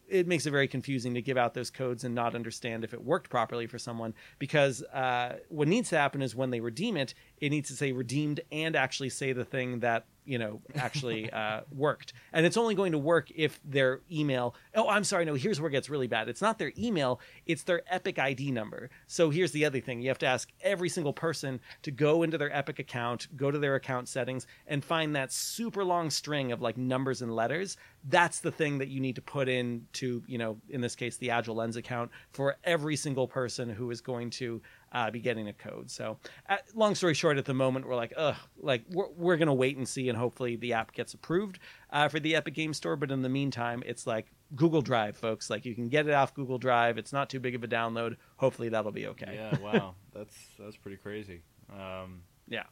[0.08, 3.02] it makes it very confusing to give out those codes and not understand if it
[3.02, 7.14] worked properly for someone because uh, what needs to happen is when they redeem it
[7.38, 11.60] it needs to say redeemed and actually say the thing that you know actually uh,
[11.70, 12.12] worked.
[12.32, 15.68] And it's only going to work if their email oh i'm sorry no here's where
[15.68, 16.28] it gets really bad.
[16.28, 18.90] It's not their email it's their epic id number.
[19.06, 20.02] So here's the other thing.
[20.02, 23.58] You have to ask every single person to go into their epic account go to
[23.58, 27.76] their account settings and find that super long string of like numbers and letters.
[28.08, 31.16] That's the thing that you need to put in to you know in this case
[31.16, 34.60] the agile lens account for every single person who is going to
[34.92, 36.18] uh, be getting a code so
[36.48, 39.76] uh, long story short at the moment we're like ugh like we're, we're gonna wait
[39.76, 41.58] and see and hopefully the app gets approved
[41.90, 45.48] uh, for the epic game store but in the meantime it's like google drive folks
[45.48, 48.16] like you can get it off google drive it's not too big of a download
[48.36, 51.42] hopefully that'll be okay Yeah, wow, that's that's pretty crazy.
[51.72, 52.64] Um, yeah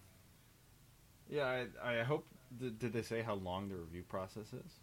[1.30, 2.26] yeah, I, I hope.
[2.58, 4.80] Did, did they say how long the review process is?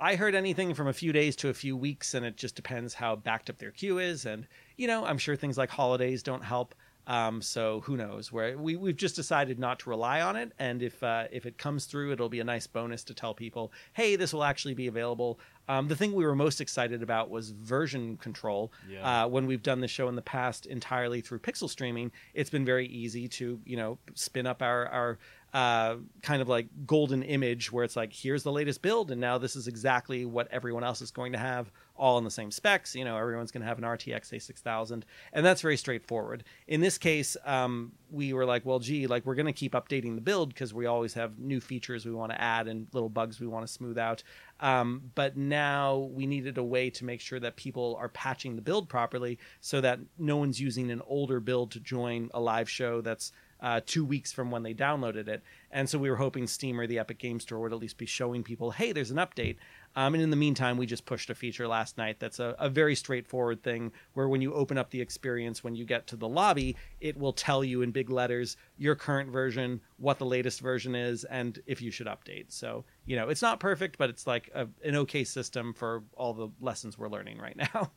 [0.00, 2.94] I heard anything from a few days to a few weeks, and it just depends
[2.94, 4.26] how backed up their queue is.
[4.26, 4.46] And
[4.78, 6.74] you know, I'm sure things like holidays don't help.
[7.08, 8.30] Um, so who knows?
[8.30, 11.56] Where we we've just decided not to rely on it, and if uh, if it
[11.56, 14.88] comes through, it'll be a nice bonus to tell people, hey, this will actually be
[14.88, 15.40] available.
[15.70, 18.72] Um, the thing we were most excited about was version control.
[18.90, 19.24] Yeah.
[19.24, 22.66] Uh, when we've done the show in the past entirely through pixel streaming, it's been
[22.66, 25.18] very easy to you know spin up our our
[25.54, 29.38] uh, kind of like golden image where it's like here's the latest build and now
[29.38, 32.94] this is exactly what everyone else is going to have all in the same specs
[32.94, 36.98] you know everyone's going to have an rtx a6000 and that's very straightforward in this
[36.98, 40.48] case um, we were like well gee like we're going to keep updating the build
[40.48, 43.66] because we always have new features we want to add and little bugs we want
[43.66, 44.22] to smooth out
[44.60, 48.62] um, but now we needed a way to make sure that people are patching the
[48.62, 53.00] build properly so that no one's using an older build to join a live show
[53.00, 55.42] that's uh, two weeks from when they downloaded it.
[55.70, 58.06] And so we were hoping Steam or the Epic Game Store would at least be
[58.06, 59.56] showing people, hey, there's an update.
[59.98, 62.68] Um, and in the meantime, we just pushed a feature last night that's a, a
[62.68, 66.28] very straightforward thing where when you open up the experience, when you get to the
[66.28, 70.94] lobby, it will tell you in big letters your current version, what the latest version
[70.94, 72.44] is, and if you should update.
[72.52, 76.32] So, you know, it's not perfect, but it's like a, an okay system for all
[76.32, 77.90] the lessons we're learning right now.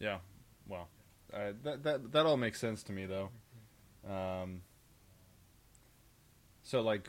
[0.00, 0.18] Yeah,
[0.66, 0.88] well,
[1.32, 3.30] uh, that that that all makes sense to me though.
[4.12, 4.62] Um,
[6.64, 7.08] so like,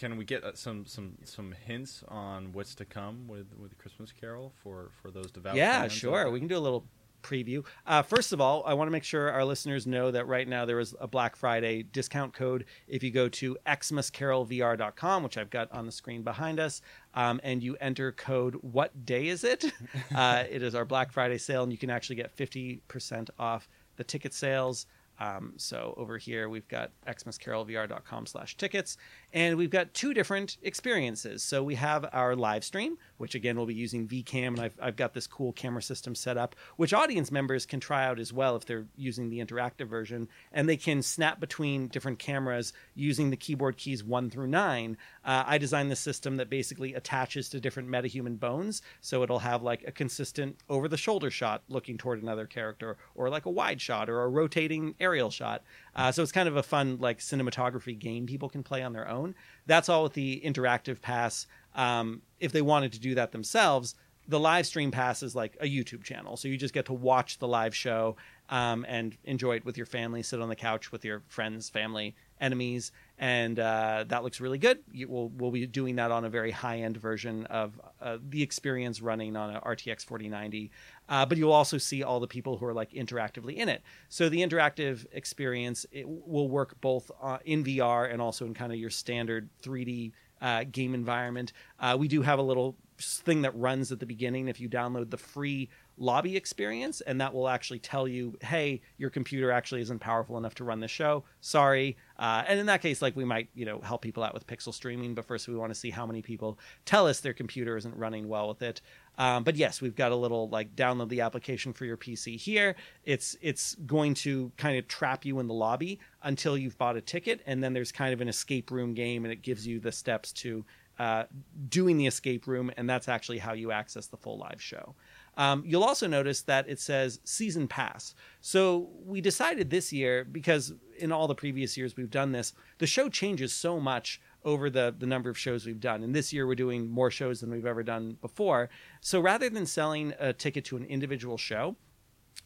[0.00, 4.12] can we get uh, some some some hints on what's to come with with Christmas
[4.12, 5.56] Carol for for those devout?
[5.56, 6.30] yeah, sure.
[6.30, 6.86] We can do a little
[7.22, 7.66] preview.
[7.86, 10.64] Uh, first of all, I want to make sure our listeners know that right now
[10.64, 12.64] there is a Black Friday discount code.
[12.88, 16.80] If you go to xmascarolvr.com, which I've got on the screen behind us,
[17.12, 19.66] um, and you enter code "What day is it?"
[20.14, 23.68] uh, it is our Black Friday sale, and you can actually get fifty percent off
[23.96, 24.86] the ticket sales.
[25.20, 28.96] Um, so over here we've got xmascarolvr.com slash tickets,
[29.32, 31.42] and we've got two different experiences.
[31.42, 34.96] So we have our live stream, which again we'll be using VCam, and I've, I've
[34.96, 38.56] got this cool camera system set up, which audience members can try out as well
[38.56, 43.36] if they're using the interactive version, and they can snap between different cameras using the
[43.36, 44.96] keyboard keys one through nine.
[45.24, 49.62] Uh, I designed this system that basically attaches to different metahuman bones, so it'll have
[49.62, 54.22] like a consistent over-the-shoulder shot looking toward another character, or like a wide shot, or
[54.22, 55.62] a rotating aerial shot.
[55.94, 59.08] Uh, so it's kind of a fun like cinematography game people can play on their
[59.08, 59.34] own.
[59.66, 61.46] That's all with the interactive pass.
[61.74, 63.94] Um, if they wanted to do that themselves,
[64.28, 67.38] the live stream pass is like a YouTube channel, so you just get to watch
[67.38, 68.16] the live show
[68.48, 70.22] um, and enjoy it with your family.
[70.22, 74.80] Sit on the couch with your friends, family, enemies, and uh, that looks really good.
[74.92, 78.42] You, we'll we'll be doing that on a very high end version of uh, the
[78.42, 80.70] experience running on an RTX 4090.
[81.08, 83.82] Uh, but you'll also see all the people who are like interactively in it.
[84.08, 88.78] So the interactive experience will work both uh, in VR and also in kind of
[88.78, 91.52] your standard 3D uh, game environment.
[91.78, 95.10] Uh, we do have a little thing that runs at the beginning if you download
[95.10, 95.68] the free
[95.98, 100.54] lobby experience, and that will actually tell you, hey, your computer actually isn't powerful enough
[100.54, 101.24] to run the show.
[101.40, 104.46] Sorry, Uh, and in that case, like we might, you know, help people out with
[104.46, 107.78] pixel streaming, but first we want to see how many people tell us their computer
[107.78, 108.82] isn't running well with it.
[109.16, 112.76] Um, but yes, we've got a little like download the application for your PC here.
[113.04, 117.00] It's it's going to kind of trap you in the lobby until you've bought a
[117.00, 119.90] ticket, and then there's kind of an escape room game, and it gives you the
[119.90, 120.62] steps to
[121.00, 121.24] uh,
[121.70, 124.94] doing the escape room, and that's actually how you access the full live show.
[125.38, 128.14] Um, you'll also notice that it says season pass.
[128.42, 132.86] So we decided this year, because in all the previous years we've done this, the
[132.86, 136.02] show changes so much over the, the number of shows we've done.
[136.02, 138.70] And this year we're doing more shows than we've ever done before.
[139.00, 141.76] So rather than selling a ticket to an individual show,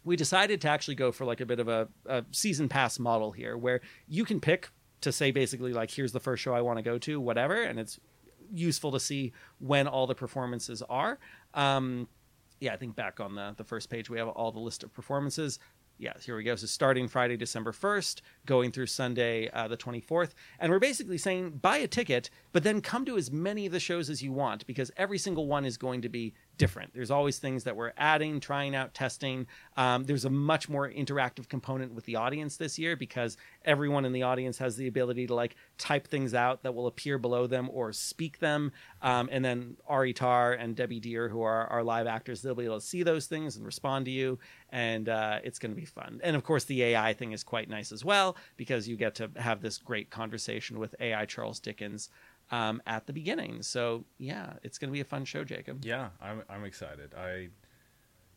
[0.04, 3.32] we decided to actually go for like a bit of a, a season pass model
[3.32, 6.78] here where you can pick to say basically like here's the first show I want
[6.78, 8.00] to go to, whatever, and it's
[8.52, 11.18] useful to see when all the performances are.
[11.54, 12.08] Um,
[12.60, 14.92] yeah, I think back on the the first page we have all the list of
[14.92, 15.58] performances.
[15.96, 16.56] Yeah, here we go.
[16.56, 20.30] So starting Friday, December 1st, going through Sunday, uh, the 24th.
[20.58, 23.78] And we're basically saying buy a ticket, but then come to as many of the
[23.78, 26.92] shows as you want because every single one is going to be different.
[26.94, 29.46] There's always things that we're adding, trying out, testing.
[29.76, 34.12] Um, there's a much more interactive component with the audience this year because everyone in
[34.12, 37.68] the audience has the ability to like type things out that will appear below them
[37.72, 38.72] or speak them.
[39.02, 42.64] Um, and then Ari Tar and Debbie Deer, who are our live actors, they'll be
[42.64, 44.38] able to see those things and respond to you.
[44.70, 46.20] And uh, it's going to be fun.
[46.22, 49.30] And of course, the AI thing is quite nice as well because you get to
[49.36, 52.10] have this great conversation with AI Charles Dickens
[52.54, 53.62] um, at the beginning.
[53.62, 55.84] So yeah, it's going to be a fun show, Jacob.
[55.84, 57.14] Yeah, I'm I'm excited.
[57.14, 57.48] I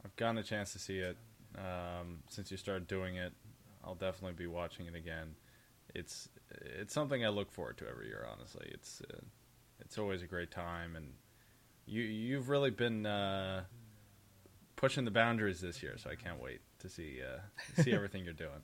[0.04, 1.18] I've gotten a chance to see it
[1.56, 3.34] um, since you started doing it.
[3.84, 5.36] I'll definitely be watching it again.
[5.94, 8.26] It's it's something I look forward to every year.
[8.32, 9.20] Honestly, it's uh,
[9.80, 11.14] it's always a great time, and
[11.86, 13.64] you you've really been uh,
[14.76, 15.96] pushing the boundaries this year.
[15.98, 18.64] So I can't wait to see uh, see everything you're doing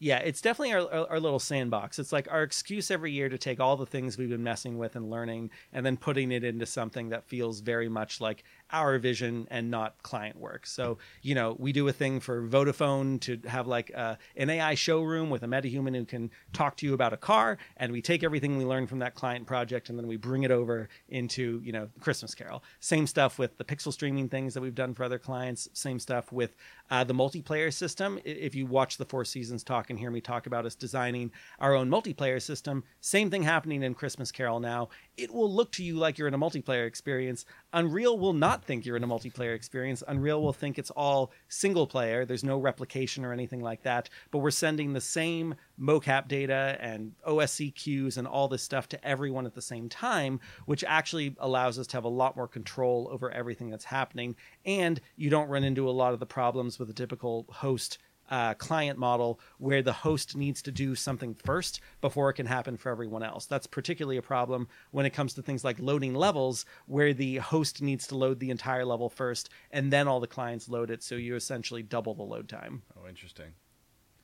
[0.00, 1.98] yeah, it's definitely our, our, our, little sandbox.
[1.98, 4.94] It's like our excuse every year to take all the things we've been messing with
[4.94, 9.46] and learning and then putting it into something that feels very much like our vision
[9.50, 10.66] and not client work.
[10.66, 14.74] So, you know, we do a thing for Vodafone to have like uh, an AI
[14.74, 18.22] showroom with a metahuman who can talk to you about a car, and we take
[18.22, 21.72] everything we learned from that client project and then we bring it over into, you
[21.72, 22.62] know, Christmas Carol.
[22.80, 25.68] Same stuff with the pixel streaming things that we've done for other clients.
[25.72, 26.54] Same stuff with
[26.90, 28.18] uh, the multiplayer system.
[28.24, 31.74] If you watch the Four Seasons talk and hear me talk about us designing our
[31.74, 34.88] own multiplayer system, same thing happening in Christmas Carol now.
[35.16, 37.44] It will look to you like you're in a multiplayer experience.
[37.72, 40.02] Unreal will not think you're in a multiplayer experience.
[40.06, 42.24] Unreal will think it's all single player.
[42.24, 44.08] There's no replication or anything like that.
[44.30, 49.06] But we're sending the same mocap data and OSC cues and all this stuff to
[49.06, 53.08] everyone at the same time, which actually allows us to have a lot more control
[53.10, 54.36] over everything that's happening.
[54.64, 57.98] And you don't run into a lot of the problems with a typical host
[58.30, 62.76] uh, client model where the host needs to do something first before it can happen
[62.76, 63.46] for everyone else.
[63.46, 67.82] That's particularly a problem when it comes to things like loading levels, where the host
[67.82, 71.02] needs to load the entire level first and then all the clients load it.
[71.02, 72.82] So you essentially double the load time.
[72.96, 73.52] Oh, interesting.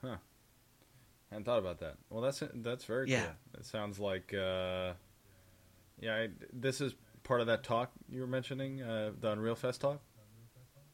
[0.03, 0.17] Huh.
[1.31, 1.97] I hadn't thought about that.
[2.11, 3.23] Well, that's that's very yeah.
[3.23, 3.61] cool.
[3.61, 4.93] It sounds like, uh,
[6.01, 9.81] yeah, I, this is part of that talk you were mentioning, uh, the Unreal Fest
[9.81, 10.01] talk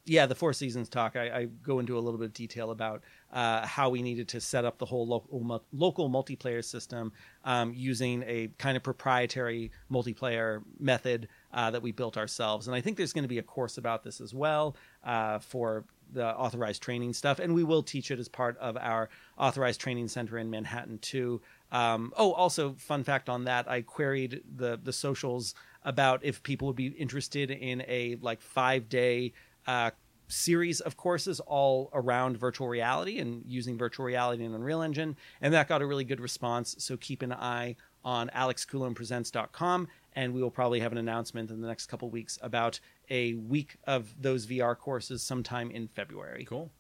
[0.07, 3.03] yeah, the Four Seasons talk, I, I, go into a little bit of detail about
[3.33, 7.13] uh, how we needed to set up the whole local, local multiplayer system
[7.45, 12.67] um, using a kind of proprietary multiplayer method uh, that we built ourselves.
[12.67, 14.75] And I think there's going to be a course about this as well
[15.05, 17.39] uh, for the authorized training stuff.
[17.39, 21.41] And we will teach it as part of our authorized training center in Manhattan, too.
[21.73, 26.67] Um, oh, also, fun fact on that, I queried the, the socials about if people
[26.67, 29.33] would be interested in a like five day
[29.67, 29.91] uh,
[30.29, 35.53] series of courses all around virtual reality and using virtual reality in Unreal Engine, and
[35.55, 36.77] that got a really good response.
[36.79, 41.69] So keep an eye on alexcoulombepresents.com, and we will probably have an announcement in the
[41.69, 42.81] next couple weeks about
[43.11, 46.45] a week of those VR courses sometime in February.
[46.45, 46.71] Cool.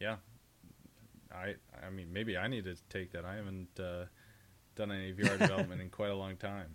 [0.00, 0.16] Yeah,
[1.32, 1.54] I
[1.86, 3.24] I mean maybe I need to take that.
[3.24, 4.06] I haven't uh,
[4.74, 6.74] done any VR development in quite a long time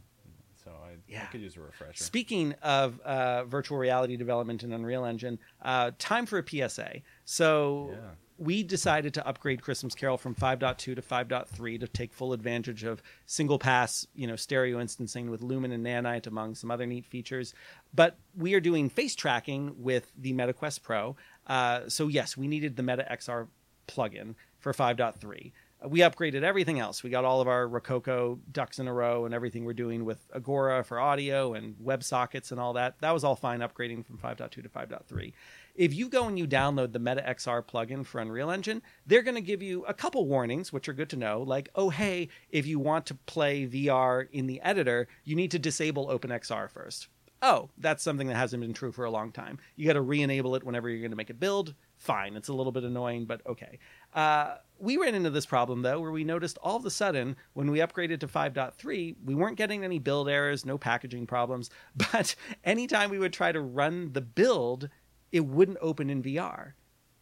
[0.66, 1.24] so I, yeah.
[1.24, 2.03] I could use a refresher.
[2.03, 7.01] Speaking of uh, virtual reality development in Unreal Engine, uh, time for a PSA.
[7.24, 7.97] So yeah.
[8.39, 13.03] we decided to upgrade Christmas Carol from 5.2 to 5.3 to take full advantage of
[13.28, 17.53] single pass, you know, stereo instancing with Lumen and Nanite, among some other neat features.
[17.93, 21.16] But we are doing face tracking with the MetaQuest Pro.
[21.45, 23.47] Uh, so yes, we needed the Meta XR
[23.88, 25.51] plugin for 5.3
[25.88, 27.04] we upgraded everything else.
[27.04, 30.26] We got all of our Rococo ducks in a row and everything we're doing with
[30.34, 33.00] Agora for audio and WebSockets and all that.
[33.02, 35.34] That was all fine upgrading from 5.2 to 5.3.
[35.76, 39.36] if you go and you download the Meta XR plugin for Unreal Engine, they're going
[39.36, 41.42] to give you a couple warnings, which are good to know.
[41.42, 45.60] Like, oh, hey, if you want to play VR in the editor, you need to
[45.60, 47.08] disable OpenXR first.
[47.42, 49.60] Oh, that's something that hasn't been true for a long time.
[49.76, 51.76] You got to re enable it whenever you're going to make a build.
[51.98, 52.36] Fine.
[52.36, 53.80] It's a little bit annoying, but okay.
[54.14, 57.72] Uh, we ran into this problem, though, where we noticed all of a sudden when
[57.72, 61.70] we upgraded to 5.3, we weren't getting any build errors, no packaging problems.
[62.12, 64.89] But anytime we would try to run the build,
[65.32, 66.74] it wouldn't open in VR.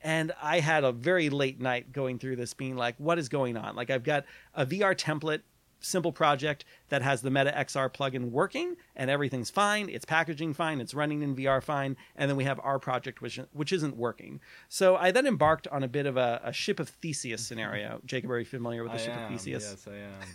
[0.01, 3.55] And I had a very late night going through this, being like, what is going
[3.55, 3.75] on?
[3.75, 5.41] Like, I've got a VR template
[5.83, 9.89] simple project that has the Meta XR plugin working and everything's fine.
[9.89, 10.81] It's packaging fine.
[10.81, 11.97] It's running in VR fine.
[12.15, 14.39] And then we have our project, which, which isn't working.
[14.69, 18.01] So I then embarked on a bit of a, a ship of Theseus scenario.
[18.05, 19.67] Jacob, are you familiar with the I ship am, of Theseus?
[19.69, 20.29] Yes, I am.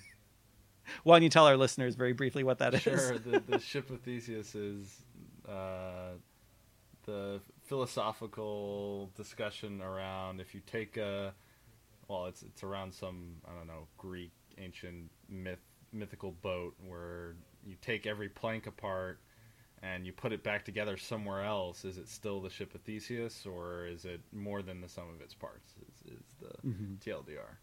[1.03, 2.82] Why don't you tell our listeners very briefly what that is?
[2.82, 3.18] Sure.
[3.18, 5.03] The, the ship of Theseus is
[5.46, 6.12] uh,
[7.05, 11.34] the philosophical discussion around if you take a
[12.09, 15.59] well, it's it's around some I don't know Greek ancient myth
[15.92, 17.34] mythical boat where
[17.64, 19.20] you take every plank apart
[19.82, 21.84] and you put it back together somewhere else.
[21.84, 25.20] Is it still the ship of Theseus or is it more than the sum of
[25.22, 25.72] its parts?
[25.88, 26.98] Is, is the Mhm.
[27.00, 27.56] TLDR?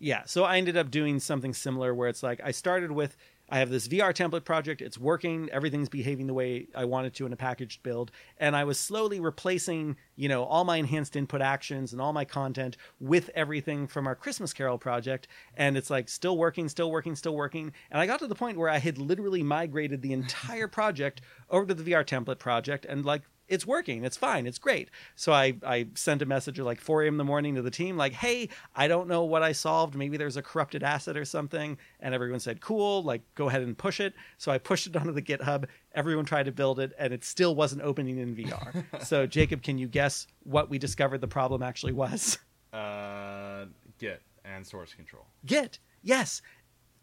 [0.00, 3.16] yeah so i ended up doing something similar where it's like i started with
[3.48, 4.82] i have this vr template project.
[4.82, 5.48] It's working.
[5.50, 8.10] Everything's behaving the way i wanted to in a packaged build.
[8.38, 12.24] And i was slowly replacing you know all my enhanced input actions and all my
[12.24, 15.28] content with everything from our christmas carol project.
[15.56, 17.72] And it's like still working still working still working.
[17.90, 21.20] And i got to the point where i had literally migrated the entire project
[21.50, 22.84] over to the vr template project.
[22.84, 24.04] And like it's working.
[24.04, 24.46] It's fine.
[24.46, 24.90] It's great.
[25.16, 27.14] So I, I sent a message at like 4 a.m.
[27.14, 29.94] in the morning to the team, like, hey, I don't know what I solved.
[29.94, 31.78] Maybe there's a corrupted asset or something.
[32.00, 34.14] And everyone said, cool, like, go ahead and push it.
[34.36, 35.64] So I pushed it onto the GitHub.
[35.94, 38.84] Everyone tried to build it, and it still wasn't opening in VR.
[39.04, 42.38] so, Jacob, can you guess what we discovered the problem actually was?
[42.72, 43.64] Uh,
[43.98, 45.26] Git and source control.
[45.46, 45.78] Git.
[46.02, 46.42] Yes.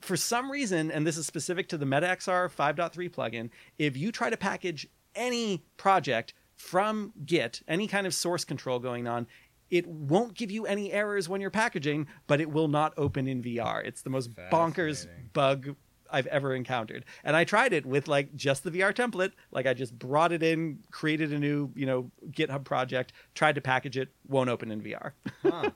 [0.01, 4.29] For some reason, and this is specific to the MetaXR 5.3 plugin, if you try
[4.29, 9.27] to package any project from Git, any kind of source control going on,
[9.69, 13.41] it won't give you any errors when you're packaging, but it will not open in
[13.41, 13.83] VR.
[13.85, 15.75] It's the most bonkers bug
[16.11, 17.03] I've ever encountered.
[17.23, 19.31] And I tried it with like just the VR template.
[19.51, 23.61] Like I just brought it in, created a new, you know, GitHub project, tried to
[23.61, 25.11] package it, won't open in VR.
[25.41, 25.71] Huh.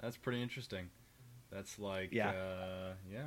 [0.00, 0.88] That's pretty interesting.
[1.52, 2.30] That's like Yeah.
[2.30, 3.24] uh, yeah.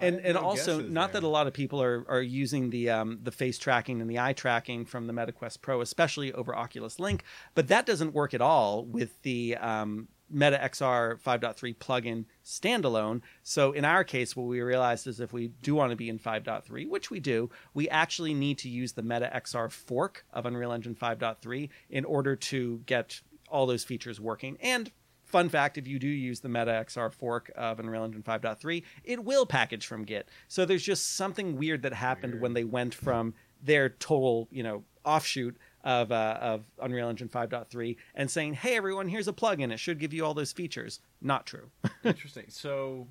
[0.00, 1.20] I, and also not there.
[1.20, 4.18] that a lot of people are are using the um, the face tracking and the
[4.18, 8.40] eye tracking from the MetaQuest Pro, especially over Oculus Link, but that doesn't work at
[8.40, 13.20] all with the um, Meta XR 5.3 plugin standalone.
[13.42, 16.18] So in our case, what we realized is if we do want to be in
[16.18, 20.72] 5.3, which we do, we actually need to use the Meta XR fork of Unreal
[20.72, 24.56] Engine 5.3 in order to get all those features working.
[24.62, 24.92] And
[25.30, 29.24] fun fact if you do use the Meta XR fork of Unreal Engine 5.3, it
[29.24, 30.28] will package from Git.
[30.48, 32.42] So there's just something weird that happened Weird.
[32.42, 37.96] when they went from their total, you know, offshoot of uh, of Unreal Engine 5.3
[38.14, 39.72] and saying, "Hey everyone, here's a plugin.
[39.72, 41.70] It should give you all those features." Not true.
[42.04, 42.46] interesting.
[42.48, 43.06] So,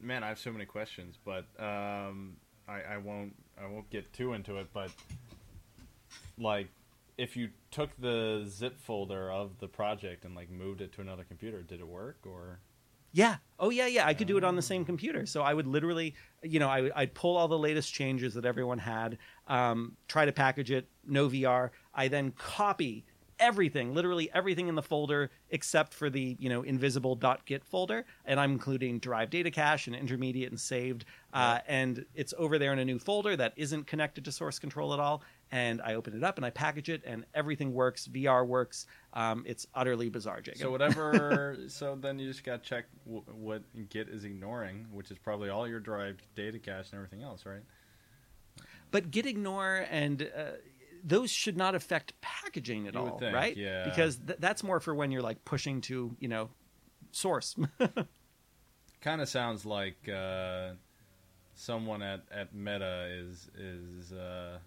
[0.00, 2.36] man, I have so many questions, but um,
[2.68, 3.34] I, I won't.
[3.60, 4.68] I won't get too into it.
[4.72, 4.90] But
[6.38, 6.68] like,
[7.18, 11.24] if you took the zip folder of the project and like moved it to another
[11.24, 12.18] computer, did it work?
[12.24, 12.60] Or
[13.12, 13.36] Yeah.
[13.58, 14.06] Oh, yeah, yeah.
[14.06, 15.26] I could do it on the same computer.
[15.26, 18.78] So I would literally, you know, I, I'd pull all the latest changes that everyone
[18.78, 21.70] had, um, try to package it, no VR.
[21.92, 23.04] I then copy
[23.40, 28.04] everything, literally everything in the folder except for the, you know, invisible .git folder.
[28.24, 31.04] And I'm including derived data cache and intermediate and saved.
[31.32, 34.92] Uh, and it's over there in a new folder that isn't connected to source control
[34.92, 35.22] at all.
[35.50, 38.06] And I open it up and I package it and everything works.
[38.06, 38.86] VR works.
[39.14, 40.60] Um, it's utterly bizarre, Jacob.
[40.60, 41.56] so whatever.
[41.68, 45.48] so then you just got to check w- what Git is ignoring, which is probably
[45.48, 47.62] all your derived data cache and everything else, right?
[48.90, 50.44] but git ignore and uh,
[51.04, 53.56] those should not affect packaging at all, think, right?
[53.56, 53.84] yeah.
[53.84, 56.48] Because th- that's more for when you're like pushing to you know
[57.12, 57.54] source.
[59.00, 60.70] Kind of sounds like uh,
[61.54, 64.58] someone at, at Meta is is uh,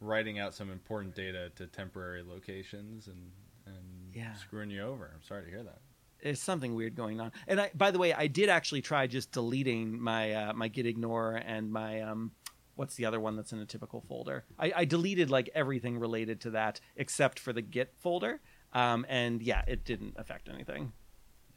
[0.00, 3.30] writing out some important data to temporary locations and
[3.66, 4.34] and Yeah.
[4.34, 5.10] screwing you over.
[5.14, 5.80] I'm sorry to hear that.
[6.22, 7.32] There's something weird going on.
[7.46, 10.86] And I, by the way, I did actually try just deleting my uh, my git
[10.86, 12.32] ignore and my um,
[12.76, 14.44] what's the other one that's in a typical folder?
[14.58, 18.40] I, I deleted like everything related to that except for the git folder.
[18.72, 20.92] Um, and yeah, it didn't affect anything.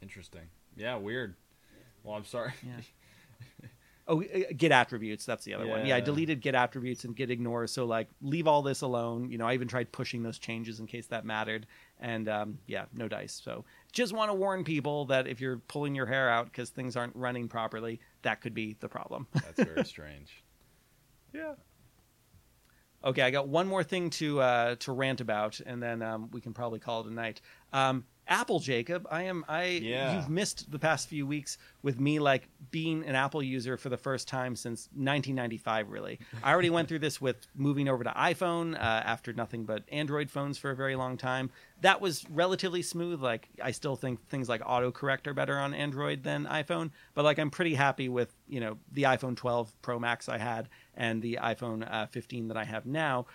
[0.02, 0.48] Interesting.
[0.76, 1.34] Yeah, weird.
[2.04, 2.52] Well, I'm sorry.
[2.62, 3.68] Yeah.
[4.08, 5.24] Oh, git attributes.
[5.24, 5.86] That's the other one.
[5.86, 7.68] Yeah, I deleted git attributes and git ignore.
[7.68, 9.30] So like, leave all this alone.
[9.30, 11.66] You know, I even tried pushing those changes in case that mattered.
[12.00, 13.40] And um, yeah, no dice.
[13.44, 16.96] So just want to warn people that if you're pulling your hair out because things
[16.96, 19.28] aren't running properly, that could be the problem.
[19.34, 20.42] That's very strange.
[21.32, 21.54] yeah.
[23.04, 26.40] Okay, I got one more thing to uh, to rant about, and then um, we
[26.40, 27.40] can probably call it a night.
[27.72, 29.64] Um, Apple, Jacob, I am I.
[29.64, 30.16] Yeah.
[30.16, 33.98] You've missed the past few weeks with me like being an Apple user for the
[33.98, 35.90] first time since 1995.
[35.90, 39.84] Really, I already went through this with moving over to iPhone uh, after nothing but
[39.92, 41.50] Android phones for a very long time.
[41.82, 43.22] That was relatively smooth.
[43.22, 47.38] Like I still think things like autocorrect are better on Android than iPhone, but like
[47.38, 51.38] I'm pretty happy with you know the iPhone 12 Pro Max I had and the
[51.42, 53.26] iPhone uh, 15 that I have now.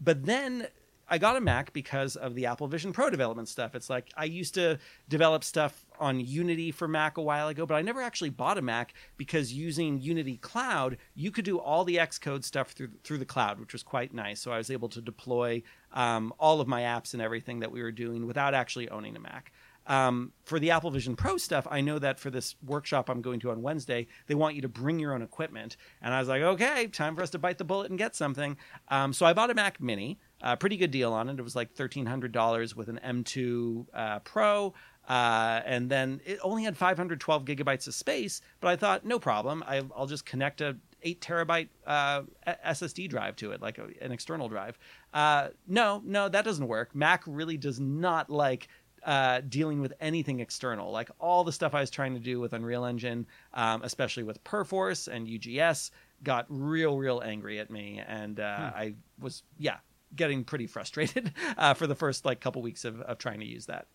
[0.00, 0.68] But then
[1.08, 3.74] I got a Mac because of the Apple Vision Pro development stuff.
[3.74, 4.78] It's like I used to
[5.08, 8.62] develop stuff on Unity for Mac a while ago, but I never actually bought a
[8.62, 13.24] Mac because using Unity Cloud, you could do all the Xcode stuff through through the
[13.24, 14.40] cloud, which was quite nice.
[14.40, 17.82] So I was able to deploy um, all of my apps and everything that we
[17.82, 19.52] were doing without actually owning a Mac.
[19.86, 23.40] Um, for the Apple Vision Pro stuff, I know that for this workshop I'm going
[23.40, 25.76] to on Wednesday, they want you to bring your own equipment.
[26.02, 28.56] And I was like, okay, time for us to bite the bullet and get something.
[28.88, 31.38] Um, so I bought a Mac Mini, a pretty good deal on it.
[31.38, 34.74] It was like $1,300 with an M2 uh, Pro.
[35.08, 39.62] Uh, and then it only had 512 gigabytes of space, but I thought, no problem.
[39.64, 42.22] I, I'll just connect a 8 terabyte uh,
[42.66, 44.78] SSD drive to it, like a, an external drive.
[45.14, 46.92] Uh, no, no, that doesn't work.
[46.94, 48.66] Mac really does not like
[49.02, 50.90] uh, dealing with anything external.
[50.90, 54.42] Like all the stuff I was trying to do with Unreal Engine, um, especially with
[54.44, 55.90] Perforce and UGS,
[56.22, 59.76] got real, real angry at me, and uh, I was, yeah,
[60.14, 63.66] getting pretty frustrated uh, for the first like couple weeks of, of trying to use
[63.66, 63.86] that.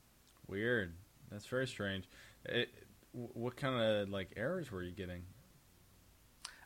[0.47, 0.93] Weird.
[1.31, 2.09] That's very strange.
[2.45, 2.69] It,
[3.13, 5.23] what kind of like errors were you getting?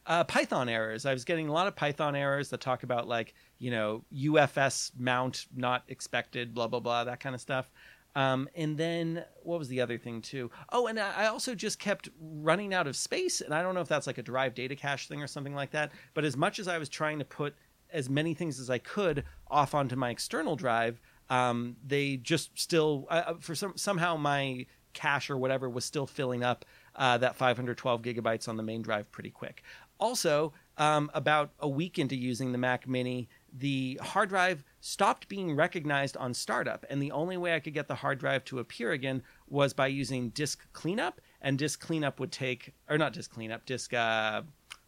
[0.08, 1.06] uh, Python errors.
[1.06, 4.92] I was getting a lot of Python errors that talk about like you know UFS
[4.98, 7.70] mount not expected, blah blah blah, that kind of stuff.
[8.16, 10.50] Um, and then what was the other thing too?
[10.72, 13.90] Oh, and I also just kept running out of space, and I don't know if
[13.90, 15.92] that's like a derived data cache thing or something like that.
[16.14, 17.56] But as much as I was trying to put
[17.92, 23.06] as many things as I could off onto my external drive, um, they just still
[23.10, 28.02] uh, for some somehow my cache or whatever was still filling up uh, that 512
[28.02, 29.62] gigabytes on the main drive pretty quick.
[30.00, 35.56] Also, um, about a week into using the Mac Mini, the hard drive stopped being
[35.56, 38.92] recognized on startup, and the only way I could get the hard drive to appear
[38.92, 41.22] again was by using disk cleanup.
[41.42, 44.42] And disk cleanup would take, or not disk cleanup, disk, uh,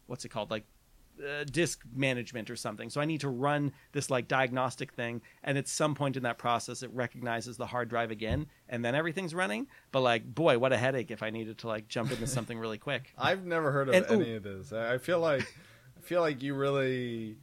[0.06, 0.64] what's it called, like
[1.24, 2.90] uh, disk management or something.
[2.90, 6.36] So I need to run this like diagnostic thing, and at some point in that
[6.38, 9.66] process, it recognizes the hard drive again, and then everything's running.
[9.92, 12.78] But like, boy, what a headache if I needed to like jump into something really
[12.78, 13.12] quick.
[13.18, 14.72] I've never heard of And- any of this.
[14.72, 15.42] I I feel like
[15.96, 17.36] I feel like you really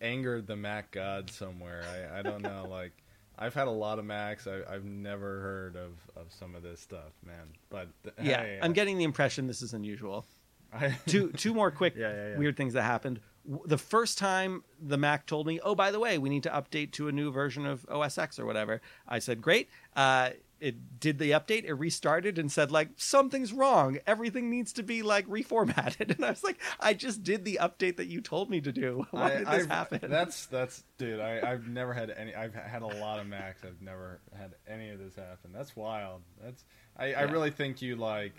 [0.00, 1.82] angered the Mac god somewhere.
[2.12, 2.66] I, I don't know.
[2.70, 2.92] Like
[3.38, 4.46] I've had a lot of Macs.
[4.46, 7.48] I, I've never heard of, of some of this stuff, man.
[7.70, 7.88] But
[8.22, 10.26] Yeah, hey, I'm getting the impression this is unusual.
[10.72, 12.36] I, two two more quick Yeah, yeah, yeah.
[12.36, 13.20] weird things that happened.
[13.64, 16.92] The first time the Mac told me, "Oh, by the way, we need to update
[16.92, 20.30] to a new version of OS X or whatever," I said, "Great." Uh,
[20.60, 21.64] it did the update.
[21.64, 23.98] It restarted and said like something's wrong.
[24.06, 26.10] Everything needs to be like reformatted.
[26.16, 29.06] And I was like, I just did the update that you told me to do.
[29.10, 30.00] Why I- did this I've- happen?
[30.10, 31.20] That's that's dude.
[31.20, 32.34] I, I've never had any.
[32.34, 33.62] I've had a lot of Macs.
[33.64, 35.52] I've never had any of this happen.
[35.52, 36.22] That's wild.
[36.42, 36.64] That's
[36.96, 38.34] I, I really think you like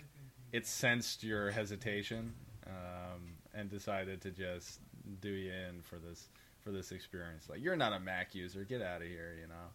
[0.52, 2.34] it sensed your hesitation
[2.66, 4.80] um, and decided to just
[5.20, 6.28] do you in for this
[6.60, 7.48] for this experience.
[7.48, 8.64] Like you're not a Mac user.
[8.64, 9.36] Get out of here.
[9.40, 9.66] You know.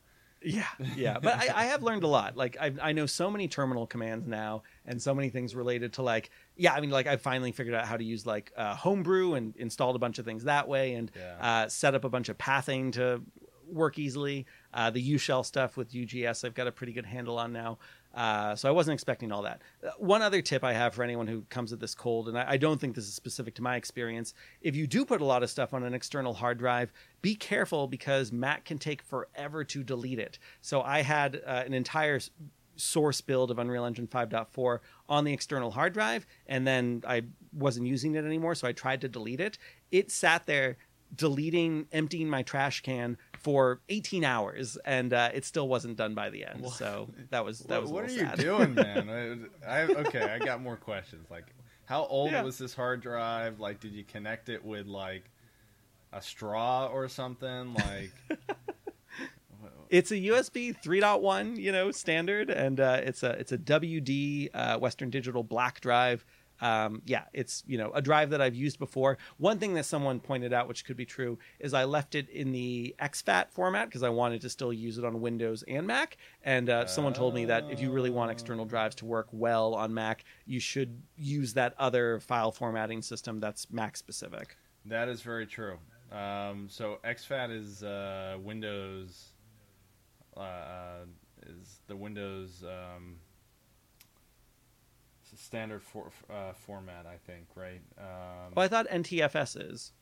[0.43, 0.65] Yeah,
[0.95, 2.37] yeah, but I, I have learned a lot.
[2.37, 6.03] Like I, I know so many terminal commands now, and so many things related to
[6.03, 9.33] like, yeah, I mean, like I finally figured out how to use like uh, Homebrew
[9.33, 11.37] and installed a bunch of things that way, and Yeah.
[11.65, 13.23] uh, set up a bunch of pathing to
[13.69, 14.45] work easily.
[14.73, 17.79] Uh, the U shell stuff with UGS, I've got a pretty good handle on now.
[18.13, 19.61] Uh, so I wasn't expecting all that.
[19.85, 22.51] Uh, one other tip I have for anyone who comes at this cold, and I,
[22.51, 24.33] I don't think this is specific to my experience.
[24.61, 26.91] If you do put a lot of stuff on an external hard drive,
[27.21, 30.39] be careful because Mac can take forever to delete it.
[30.61, 32.19] So I had uh, an entire
[32.75, 34.79] source build of Unreal Engine 5.4
[35.09, 39.01] on the external hard drive, and then I wasn't using it anymore, so I tried
[39.01, 39.57] to delete it.
[39.91, 40.77] It sat there
[41.15, 43.17] deleting, emptying my trash can
[43.47, 46.63] for 18 hours, and uh, it still wasn't done by the end.
[46.63, 46.73] What?
[46.73, 47.91] So that was that what was.
[47.91, 48.73] a what are little you doing,
[49.07, 49.49] man?
[49.65, 50.19] I, I okay.
[50.33, 51.25] I got more questions.
[51.31, 51.45] Like,
[51.85, 52.43] how old Yeah.
[52.43, 53.61] was this hard drive?
[53.61, 55.23] Like, did you connect it with like
[56.11, 57.73] a straw or something?
[57.73, 58.11] Like.
[59.89, 64.77] It's a USB 3.1, you know, standard, and uh, it's a it's a WD uh,
[64.79, 66.25] Western Digital black drive.
[66.61, 69.17] Um, yeah, it's you know a drive that I've used before.
[69.37, 72.51] One thing that someone pointed out, which could be true, is I left it in
[72.51, 76.17] the exFAT format because I wanted to still use it on Windows and Mac.
[76.43, 79.75] And uh, someone told me that if you really want external drives to work well
[79.75, 84.57] on Mac, you should use that other file formatting system that's Mac specific.
[84.85, 85.77] That is very true.
[86.11, 89.33] Um, so exFAT is uh, Windows
[90.37, 91.05] uh,
[91.45, 93.17] is the Windows um,
[95.37, 97.81] standard for, uh, format, I think, right?
[97.97, 99.93] Um, Well, I thought NTFS is.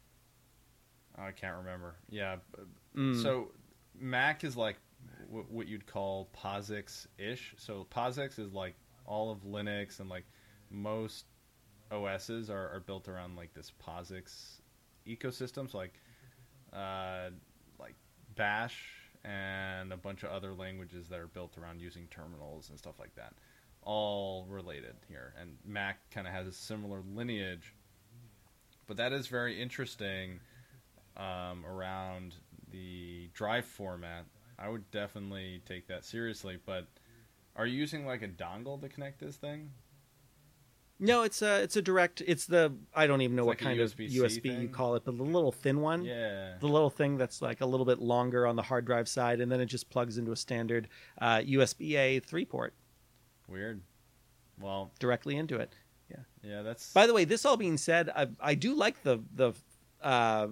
[1.18, 1.96] I can't remember.
[2.10, 2.38] Yeah.
[2.96, 3.22] Mm.
[3.22, 3.52] So
[3.98, 4.78] Mac is like
[5.28, 7.54] w- what you'd call POSIX ish.
[7.58, 8.76] So POSIX is like
[9.06, 10.26] all of Linux and like
[10.70, 11.26] most
[11.92, 14.62] OSs are, are built around like this POSIX
[15.08, 15.72] ecosystem.
[15.72, 15.94] So like
[16.74, 17.30] uh,
[17.80, 17.96] like
[18.36, 18.84] Bash
[19.24, 23.16] and a bunch of other languages that are built around using terminals and stuff like
[23.16, 23.34] that.
[23.86, 25.34] All related here.
[25.40, 27.74] And Mac kind of has a similar lineage.
[28.88, 30.40] But that is very interesting
[31.18, 32.36] um, around
[32.72, 34.26] the drive format.
[34.60, 36.58] I would definitely take that seriously.
[36.66, 36.88] But
[37.56, 39.72] are you using like a dongle to connect this thing?
[40.98, 42.22] No, it's a it's a direct.
[42.26, 45.04] It's the I don't even know It's what like kind of USB you call it,
[45.04, 46.06] but the little thin one.
[46.06, 46.54] Yeah.
[46.60, 49.52] the little thing that's like a little bit longer on the hard drive side, and
[49.52, 50.88] then it just plugs into a standard
[51.20, 52.74] uh, USB A three port
[53.48, 53.82] Weird.
[54.60, 55.74] Well, directly into it.
[56.10, 59.20] yeah, Yeah, that's By the way, this all being said, I, I do like the
[59.34, 59.54] the
[60.02, 60.48] uh,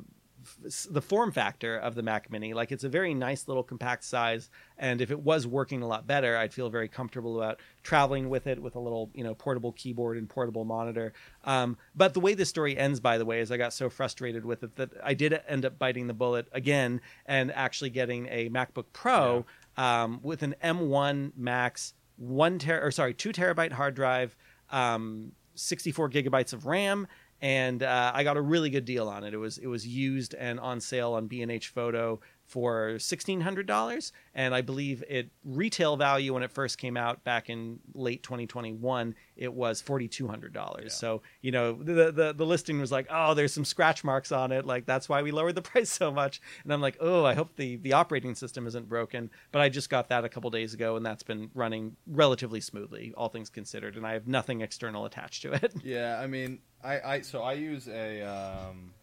[0.66, 2.54] f- the form factor of the Mac Mini.
[2.54, 6.06] Like it's a very nice little compact size, and if it was working a lot
[6.06, 9.72] better, I'd feel very comfortable about traveling with it with a little you know portable
[9.72, 11.14] keyboard and portable monitor.
[11.46, 14.44] Um, but the way this story ends, by the way, is I got so frustrated
[14.46, 18.50] with it that I did end up biting the bullet again and actually getting a
[18.50, 19.46] MacBook Pro
[19.78, 21.94] um, with an M1 Max
[22.30, 24.36] one ter or sorry two terabyte hard drive.
[24.70, 27.08] Um, 64 gigabytes of RAM,
[27.42, 29.34] and uh, I got a really good deal on it.
[29.34, 32.20] It was it was used and on sale on B&H Photo
[32.54, 37.24] for sixteen hundred dollars, and I believe it retail value when it first came out
[37.24, 40.86] back in late 2021 it was forty two hundred dollars.
[40.86, 40.90] Yeah.
[40.90, 44.52] So you know the, the the listing was like, oh, there's some scratch marks on
[44.52, 46.42] it, like that's why we lowered the price so much.
[46.64, 49.32] And I'm like, oh, I hope the the operating system isn't broken.
[49.52, 53.14] But I just got that a couple days ago, and that's been running relatively smoothly,
[53.18, 55.74] all things considered, and I have nothing external attached to it.
[55.84, 58.94] Yeah, I mean, I, I so I use a um,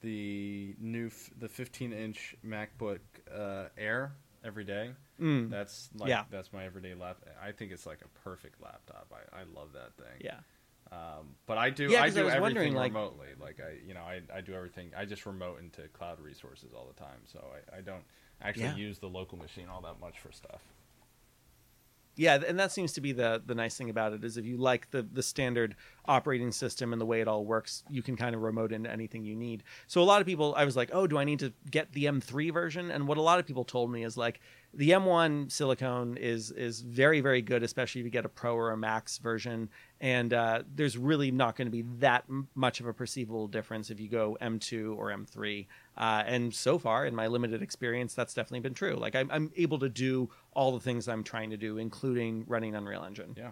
[0.00, 3.00] the new f- the 15 inch MacBook
[3.34, 4.12] uh, Air
[4.44, 4.90] every day.
[5.20, 5.50] Mm.
[5.50, 6.24] That's like Yeah.
[6.30, 7.28] that's my everyday laptop.
[7.42, 9.12] I think it's like a perfect laptop.
[9.12, 10.20] I, I love that thing.
[10.20, 10.38] Yeah.
[10.90, 13.28] Um, but I do Yeah, I do was everything wondering, like- remotely.
[13.40, 14.90] Like I you know I, I do everything.
[14.96, 17.20] I just remote into cloud resources all the time.
[17.26, 17.44] So
[17.74, 18.04] I, I don't
[18.40, 18.76] actually Yeah.
[18.76, 20.60] use the local machine all that much for stuff.
[22.18, 24.56] Yeah, and that seems to be the the nice thing about it is if you
[24.56, 25.76] like the the standard
[26.06, 29.24] operating system and the way it all works, you can kind of remote into anything
[29.24, 29.62] you need.
[29.86, 32.06] So a lot of people, I was like, oh, do I need to get the
[32.06, 32.90] M3 version?
[32.90, 34.40] And what a lot of people told me is like
[34.74, 38.70] the M1 silicone is is very very good, especially if you get a Pro or
[38.70, 39.68] a Max version.
[40.00, 43.90] And uh, there's really not going to be that m- much of a perceivable difference
[43.90, 45.66] if you go M2 or M3.
[45.96, 48.94] Uh, and so far, in my limited experience, that's definitely been true.
[48.94, 52.74] Like I'm, I'm able to do all the things I'm trying to do, including running
[52.76, 53.34] Unreal Engine.
[53.36, 53.50] Yeah,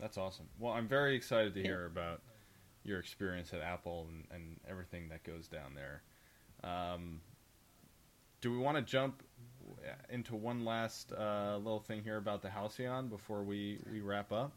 [0.00, 0.46] that's awesome.
[0.58, 1.66] Well, I'm very excited to Yeah.
[1.66, 2.22] hear about
[2.84, 6.02] your experience at Apple and, and everything that goes down there.
[6.64, 7.20] Um,
[8.40, 9.22] do we want to jump
[10.08, 14.52] into one last uh, little thing here about the Halcyon before we, we wrap up?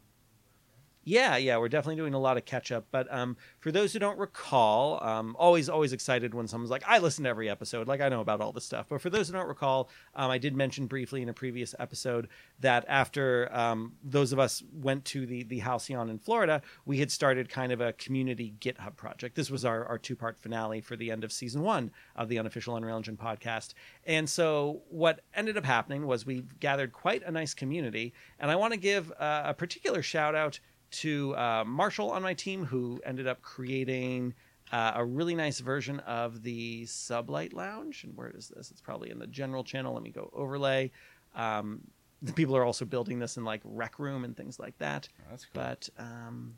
[1.08, 2.88] Yeah, yeah, we're definitely doing a lot of catch up.
[2.90, 6.98] But um, for those who don't recall, um, always, always excited when someone's like, "I
[6.98, 8.86] listen to every episode," like I know about all this stuff.
[8.88, 12.26] But for those who don't recall, um, I did mention briefly in a previous episode
[12.58, 17.12] that after um, those of us went to the the Halcyon in Florida, we had
[17.12, 19.36] started kind of a community GitHub project.
[19.36, 22.40] This was our our two part finale for the end of season one of the
[22.40, 23.74] unofficial Unreal Engine podcast.
[24.06, 28.56] And so what ended up happening was we gathered quite a nice community, and I
[28.56, 30.58] want to give uh, a particular shout out
[31.00, 34.34] to uh, Marshall on my team, who ended up creating
[34.72, 38.04] uh, a really nice version of the Sublight Lounge.
[38.04, 38.70] And where is this?
[38.70, 39.94] It's probably in the general channel.
[39.94, 40.90] Let me go overlay.
[41.34, 41.82] Um,
[42.22, 45.08] the people are also building this in like Rec Room and things like that.
[45.30, 45.62] That's cool.
[45.62, 46.56] But um,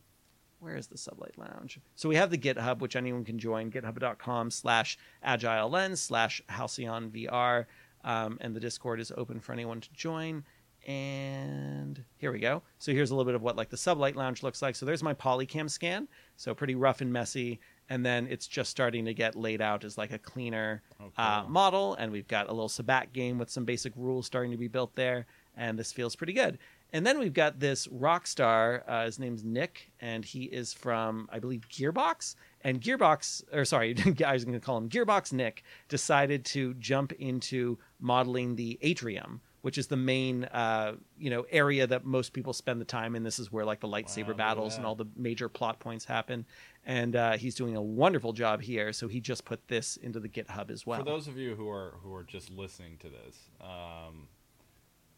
[0.60, 1.80] where is the Sublight Lounge?
[1.94, 7.10] So we have the GitHub, which anyone can join, github.com slash agile lens slash halcyon
[7.10, 7.66] VR.
[8.04, 10.44] Um, and the Discord is open for anyone to join.
[10.88, 12.62] And here we go.
[12.78, 14.74] So here's a little bit of what like the Sublight Lounge looks like.
[14.74, 16.08] So there's my Polycam scan.
[16.36, 17.60] So pretty rough and messy.
[17.90, 21.44] And then it's just starting to get laid out as like a cleaner Oh, uh,
[21.46, 21.94] model.
[21.96, 24.94] And we've got a little sabacc game with some basic rules starting to be built
[24.94, 25.26] there.
[25.58, 26.58] And this feels pretty good.
[26.92, 28.82] And then we've got this rock star.
[28.88, 32.34] Uh, his name's Nick, and he is from, I believe, Gearbox.
[32.62, 33.94] And Gearbox, or sorry,
[34.26, 39.42] I was going to call him Gearbox Nick, decided to jump into modeling the atrium,
[39.68, 43.22] which is the main, uh, you know, area that most people spend the time in.
[43.22, 46.46] This is where like the lightsaber Wow, battles and all the major plot points happen.
[46.86, 48.94] And uh, he's doing a wonderful job here.
[48.94, 51.00] So he just put this into the GitHub as well.
[51.00, 54.28] For those of you who are who are just listening to this, um,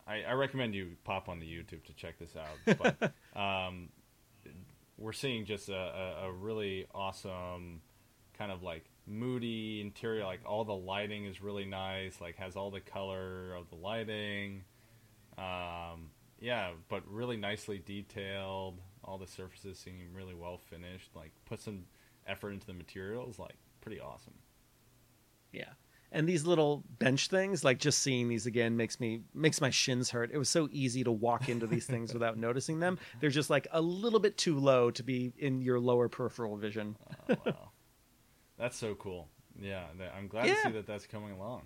[0.05, 2.91] I, I recommend you pop on the YouTube to check this out.
[2.99, 3.91] But um,
[4.99, 7.83] we're seeing just a, a, a really awesome
[8.37, 10.25] kind of like moody interior.
[10.25, 12.21] Like all the lighting is really nice.
[12.21, 14.63] Like has all the color of the lighting.
[15.37, 16.11] Um,
[16.41, 18.81] yeah, but really nicely detailed.
[19.05, 21.11] All the surfaces seem really well finished.
[21.15, 21.85] Like put some
[22.27, 23.39] effort into the materials.
[23.39, 24.35] Like pretty awesome.
[25.53, 25.73] Yeah.
[26.13, 30.11] And these little bench things, like just seeing these again makes me makes my shins
[30.11, 30.31] hurt.
[30.33, 32.99] It was so easy to walk into these things without noticing them.
[33.21, 36.97] They're just like a little bit too low to be in your lower peripheral vision.
[37.29, 37.71] Oh, wow.
[38.61, 39.29] That's so cool.
[39.59, 39.85] Yeah,
[40.17, 41.63] I'm glad to see that that's coming along.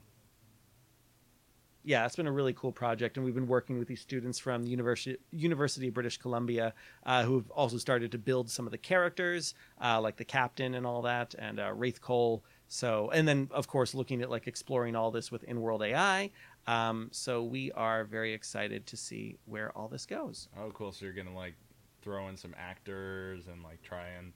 [1.86, 4.62] Yeah, it's been a really cool project, and we've been working with these students from
[4.62, 6.72] the University University of British Columbia,
[7.04, 10.86] uh, who've also started to build some of the characters, uh, like the captain and
[10.86, 12.42] all that, and uh, Raithe Kole.
[12.68, 16.30] So, and then of course looking at like exploring all this with Inworld AI.
[16.66, 20.48] Um, so we are very excited to see where all this goes.
[20.58, 20.90] Oh, cool.
[20.90, 21.54] So you're gonna like
[22.00, 24.32] throw in some actors and like try and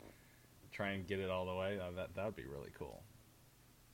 [0.73, 1.79] try and get it all the way.
[1.79, 3.03] Uh, that that would be really cool.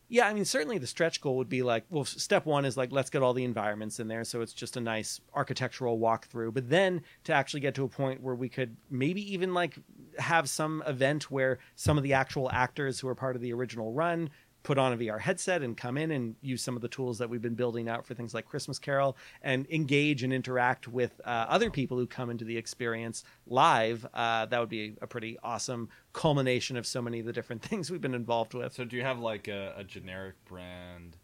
[0.08, 2.92] Yeah, I mean, certainly the stretch goal would be like, well, step one is like,
[2.92, 4.22] let's get all the environments in there.
[4.24, 6.52] So it's just a nice architectural walkthrough.
[6.52, 9.78] But then to actually get to a point where we could maybe even like
[10.18, 13.92] have some event where some of the actual actors who are part of the original
[13.92, 14.28] run
[14.64, 17.28] put on a VR headset and come in and use some of the tools that
[17.28, 21.46] we've been building out for things like Christmas Carol and engage and interact with uh,
[21.48, 24.06] other people who come into the experience live.
[24.14, 27.90] Uh, that would be a pretty awesome culmination of so many of the different things
[27.90, 28.72] we've been involved with.
[28.72, 31.18] So do you have like a, a generic brand,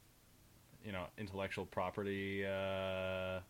[0.84, 3.40] you know, intellectual property, uh,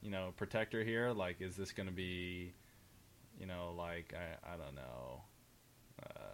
[0.00, 1.10] you know, protector here?
[1.10, 2.52] Like, is this going to be,
[3.40, 5.22] you know, like I I don't know.
[6.00, 6.33] Uh,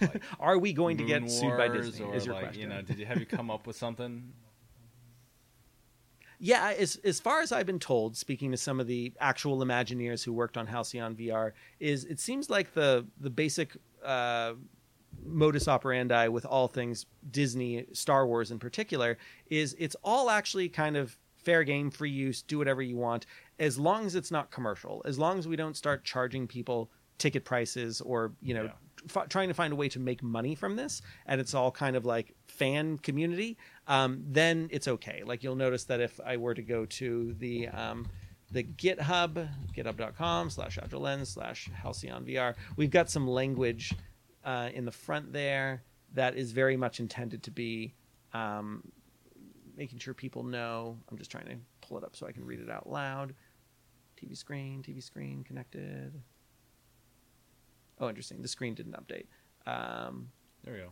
[0.00, 2.04] like Are we going to get sued by Disney?
[2.04, 2.62] Or Is your like, question?
[2.62, 4.32] You know, did you have you come up with something?
[6.38, 10.22] Yeah, as as far as I've been told, speaking to some of the actual Imagineers
[10.22, 14.52] who worked on Halcyon VR, is it seems like the the basic uh,
[15.24, 19.16] modus operandi with all things Disney, Star Wars in particular,
[19.48, 23.24] is it's all actually kind of fair game, free use, do whatever you want,
[23.58, 27.44] as long as it's not commercial, as long as we don't start charging people ticket
[27.46, 28.72] prices or you know Yeah.
[29.14, 31.96] F- trying to find a way to make money from this and it's all kind
[31.96, 33.56] of like fan community
[33.88, 35.22] um, then it's okay.
[35.24, 38.06] Like you'll notice that if i were to go to the um,
[38.50, 43.92] the github github.com slash agile lens slash halcyon vr we've got some language
[44.44, 45.82] uh, in the front there
[46.14, 47.92] that is very much intended to be
[48.32, 48.82] um,
[49.76, 50.96] making sure people know.
[51.10, 51.56] I'm just trying to
[51.86, 53.34] pull it up so i can read it out loud.
[54.20, 56.22] Tv screen tv screen connected
[57.98, 58.42] Oh, interesting.
[58.42, 59.26] The screen didn't update.
[59.66, 60.28] Um,
[60.64, 60.90] There we go.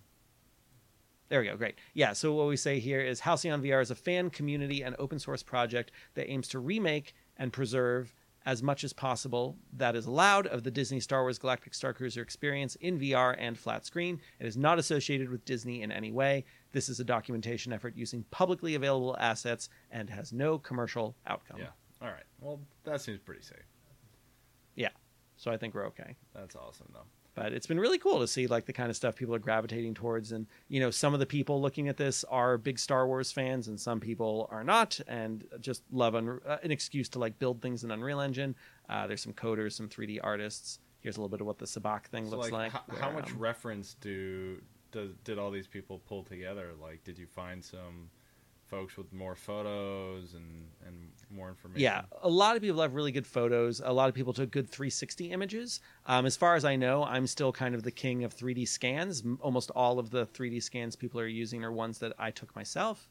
[1.29, 1.57] there we go.
[1.57, 1.77] Great.
[1.95, 2.13] Yeah.
[2.13, 5.43] So what we say here is Halcyon VR is a fan community and open source
[5.43, 8.15] project that aims to remake and preserve
[8.47, 12.75] as much as possible that is allowed of the Disney Star Wars Galactic Starcruiser experience
[12.77, 14.21] in VR and flat screen.
[14.39, 16.45] It is not associated with Disney in any way.
[16.73, 21.59] This is a documentation effort using publicly available assets and has no commercial outcome.
[21.61, 21.69] Yeah.
[22.03, 22.25] All right.
[22.39, 23.65] Well, that seems pretty safe.
[25.37, 26.15] So I think we're okay.
[26.35, 27.07] That's awesome, though.
[27.35, 29.93] but it's been really cool to see like the kind of stuff people are gravitating
[29.95, 33.33] towards and you know some of the people looking at this are big star wars
[33.33, 37.37] fans and some people are not and just love un- uh, an excuse to like
[37.41, 38.55] build things in unreal engine
[38.89, 42.05] uh, there's some coders some 3d artists here's a little bit of what the sabacc
[42.07, 44.61] thing So, looks like, how, how where, much um, reference do
[44.93, 46.71] does did all these people pull together?
[46.81, 48.09] Like, did you find some
[48.67, 51.81] folks with more photos and and more information?
[51.81, 53.81] Yeah, a lot of people have really good photos.
[53.85, 55.81] A lot of people took good 360 images.
[56.07, 59.23] Um, as far as I know, I'm still kind of the king of 3D scans.
[59.41, 63.09] Almost all of the 3D scans people are using are ones that I took myself.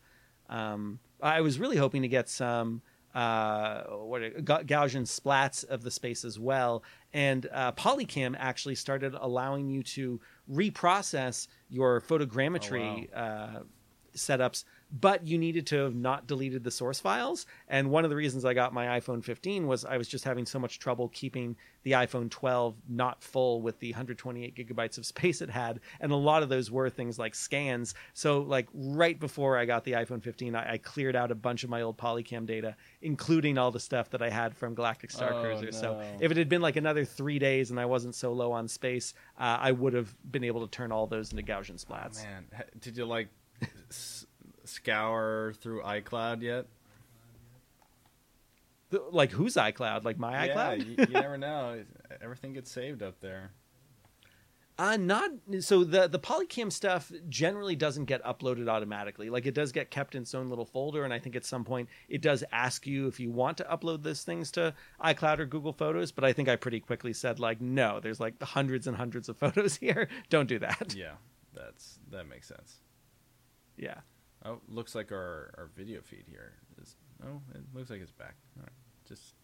[0.49, 2.81] Um, I was really hoping to get some
[3.13, 6.83] uh, what Ga- Gaussian splats of the space as well.
[7.13, 10.19] And uh, Polycam actually started allowing you to
[10.51, 13.59] reprocess your photogrammetry uh,
[14.15, 14.63] setups
[14.93, 17.47] but you needed to have not deleted the source files.
[17.67, 20.45] And one of the reasons I got my iPhone 15 was I was just having
[20.45, 25.41] so much trouble keeping the iPhone 12 not full with the 128 gigabytes of space
[25.41, 25.79] it had.
[25.99, 27.95] And a lot of those were things like scans.
[28.13, 31.63] So, like, right before I got the iPhone 15, I, I cleared out a bunch
[31.63, 35.33] of my old Polycam data, including all the stuff that I had from Galactic Star
[35.33, 35.71] Oh, Cruiser.
[35.71, 38.67] So, if it had been like another three days and I wasn't so low on
[38.67, 42.23] space, uh, I would have been able to turn all those into Gaussian splats.
[42.23, 42.45] Man,
[42.79, 43.29] did you like
[44.65, 46.65] scour through iCloud yet?
[49.11, 50.03] Like, whose iCloud?
[50.03, 50.85] Like my Yeah, iCloud?
[50.87, 51.83] you, you never know.
[52.21, 53.51] Everything gets saved up there.
[54.79, 55.29] Uh, not
[55.59, 59.29] so the the Polycam stuff generally doesn't get uploaded automatically.
[59.29, 61.63] Like it does get kept in its own little folder, and I think at some
[61.63, 64.73] point it does ask you if you want to upload those things to
[65.03, 66.11] iCloud or Google Photos.
[66.11, 69.37] But I think I pretty quickly said like, no, there's like hundreds and hundreds of
[69.43, 70.07] photos here.
[70.31, 70.95] Don't do that.
[70.97, 71.13] Yeah,
[71.53, 72.77] that's that makes sense.
[73.77, 73.99] Yeah.
[74.45, 76.95] Oh, looks like our, our video feed here is.
[77.25, 78.35] Oh, it looks like it's back.
[78.57, 78.71] All right,
[79.07, 79.35] just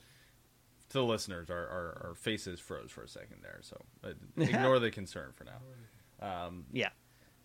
[0.89, 4.79] to the listeners, our, our, our faces froze for a second there, so uh, ignore
[4.79, 5.59] the concern for now.
[6.47, 6.89] Um, Yeah.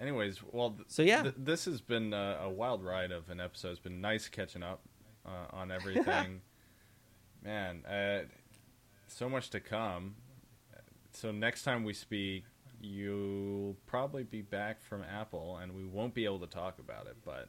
[0.01, 1.23] anyways, well, th- So, yeah.
[1.23, 3.71] th- this has been a, a wild ride of an episode.
[3.73, 4.81] It's been nice catching up
[5.27, 6.41] uh, on everything.
[7.45, 8.25] Man, uh,
[9.07, 10.17] so much to come.
[11.13, 12.45] So next time we speak,
[12.85, 17.17] you'll probably be back from Apple, and we won't be able to talk about it,
[17.25, 17.49] but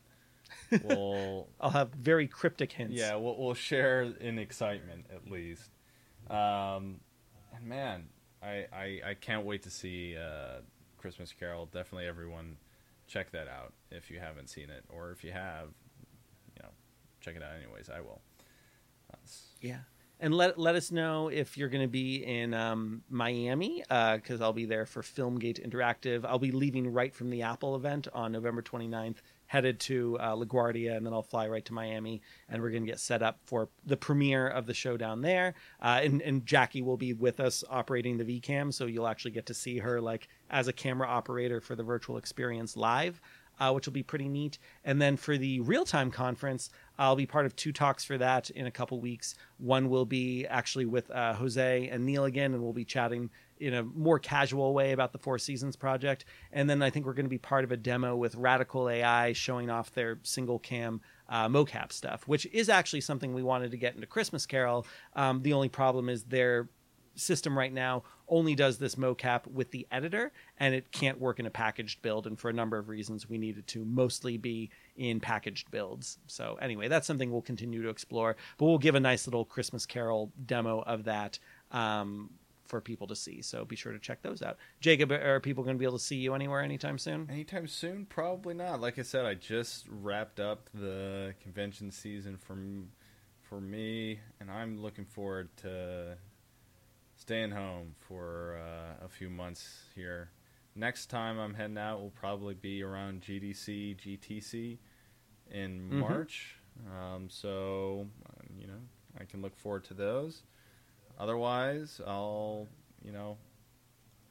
[0.83, 2.95] we'll I'll have very cryptic hints.
[2.95, 5.69] yeah we'll, we'll share in excitement at least.
[6.29, 6.99] Um,
[7.55, 8.05] and man,
[8.41, 10.61] I, I I can't wait to see uh,
[10.97, 11.65] Christmas Carol.
[11.67, 12.57] Definitely, everyone
[13.07, 15.69] check that out if you haven't seen it, or if you have,
[16.55, 16.69] you know,
[17.21, 17.89] check it out anyways.
[17.89, 18.21] I will.
[19.11, 19.79] That's- Yeah.
[20.19, 24.53] And let let us know if you're going to be in um, Miami because I'll
[24.53, 26.23] be there for Filmgate Interactive.
[26.25, 29.17] I'll be leaving right from the Apple event on November 29th,
[29.47, 32.89] headed to uh, LaGuardia, and then I'll fly right to Miami, and we're going to
[32.89, 35.53] get set up for the premiere of the show down there.
[35.81, 39.45] Uh, and, and Jackie will be with us operating the VCam, so you'll actually get
[39.47, 43.19] to see her like as a camera operator for the virtual experience live
[43.59, 44.57] uh, which will be pretty neat.
[44.83, 48.49] And then for the real time conference, I'll be part of two talks for that
[48.49, 49.35] in a couple weeks.
[49.57, 53.29] One will be actually with uh, Jose and Neil again, and we'll be chatting
[53.59, 56.25] in a more casual way about the Four Seasons project.
[56.51, 59.33] And then I think we're going to be part of a demo with Radical AI
[59.33, 63.77] showing off their single cam uh, mocap stuff, which is actually something we wanted to
[63.77, 64.85] get into Christmas Carol.
[65.15, 66.67] Um, the only problem is their
[67.15, 71.45] system right now only does this mocap with the editor and it can't work in
[71.45, 75.19] a packaged build and for a number of reasons we needed to mostly be in
[75.19, 79.27] packaged builds so anyway that's something we'll continue to explore but we'll give a nice
[79.27, 81.37] little christmas carol demo of that
[81.71, 82.29] um,
[82.65, 85.75] for people to see so be sure to check those out jacob are people going
[85.75, 88.05] to be able to see you anywhere anytime soon Anytime soon?
[88.05, 88.81] Probably not.
[88.81, 92.57] Like I said, I just wrapped up the convention season for
[93.41, 96.17] for me, and I'm looking forward to
[97.25, 100.29] staying home for uh, a few months here.
[100.75, 104.77] Next time I'm heading out will probably be around GDC, GTC
[105.49, 105.93] in Mhm.
[105.93, 106.57] March.
[106.91, 108.07] Um, so,
[108.55, 108.79] you know,
[109.19, 110.43] I can look forward to those.
[111.17, 112.67] Otherwise, I'll,
[113.03, 113.37] you know,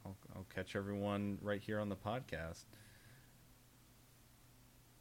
[0.06, 2.62] I'll, I'll catch everyone right here on the podcast.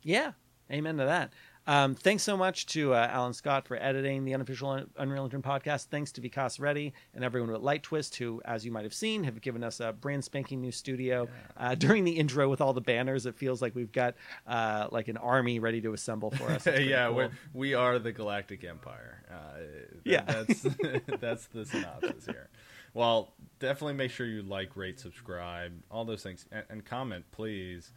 [0.02, 0.32] Yeah,
[0.72, 1.32] amen to that.
[1.66, 5.86] Um, thanks so much to uh, Alan Scott for editing the unofficial Unreal Engine podcast.
[5.86, 9.24] Thanks to Vikas Reddy and everyone at Light Twist, who, as you might have seen,
[9.24, 11.28] have given us a brand spanking new studio.
[11.56, 14.16] Uh, during the intro with all the banners, it feels like we've got
[14.46, 16.68] uh, like an army ready to assemble for us.
[16.84, 17.16] Yeah, cool.
[17.16, 19.24] we're, we are the Galactic Empire.
[19.32, 19.60] Uh,
[20.04, 20.24] Yeah.
[20.26, 20.62] that's
[21.22, 22.50] that's the synopsis here.
[22.94, 27.92] Well, definitely make sure you like, rate, subscribe, all those things, and, and comment, please.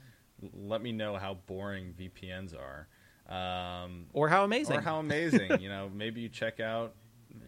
[0.55, 2.89] Let me know how boring VPNs are,
[3.29, 4.77] um, or how amazing.
[4.77, 5.61] or how amazing.
[5.61, 6.95] you know, maybe you check out,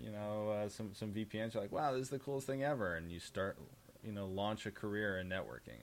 [0.02, 1.54] you know, uh, some some VPNs.
[1.54, 3.58] You're like, wow, this is the coolest thing ever, and you start,
[4.04, 5.78] you know, launch a career in networking.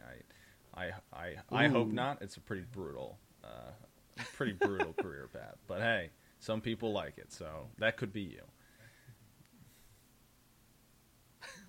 [0.76, 2.22] I, I, I, I hope not.
[2.22, 3.72] It's a pretty brutal, uh,
[4.34, 5.58] pretty brutal career path.
[5.68, 6.10] But hey,
[6.40, 8.42] some people like it, so that could be you.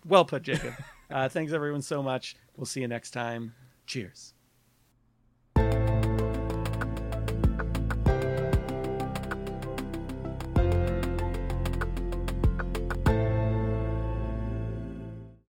[0.04, 0.74] well put, Jacob.
[1.10, 2.36] uh, thanks everyone so much.
[2.56, 3.54] We'll see you next time.
[3.86, 4.34] Cheers.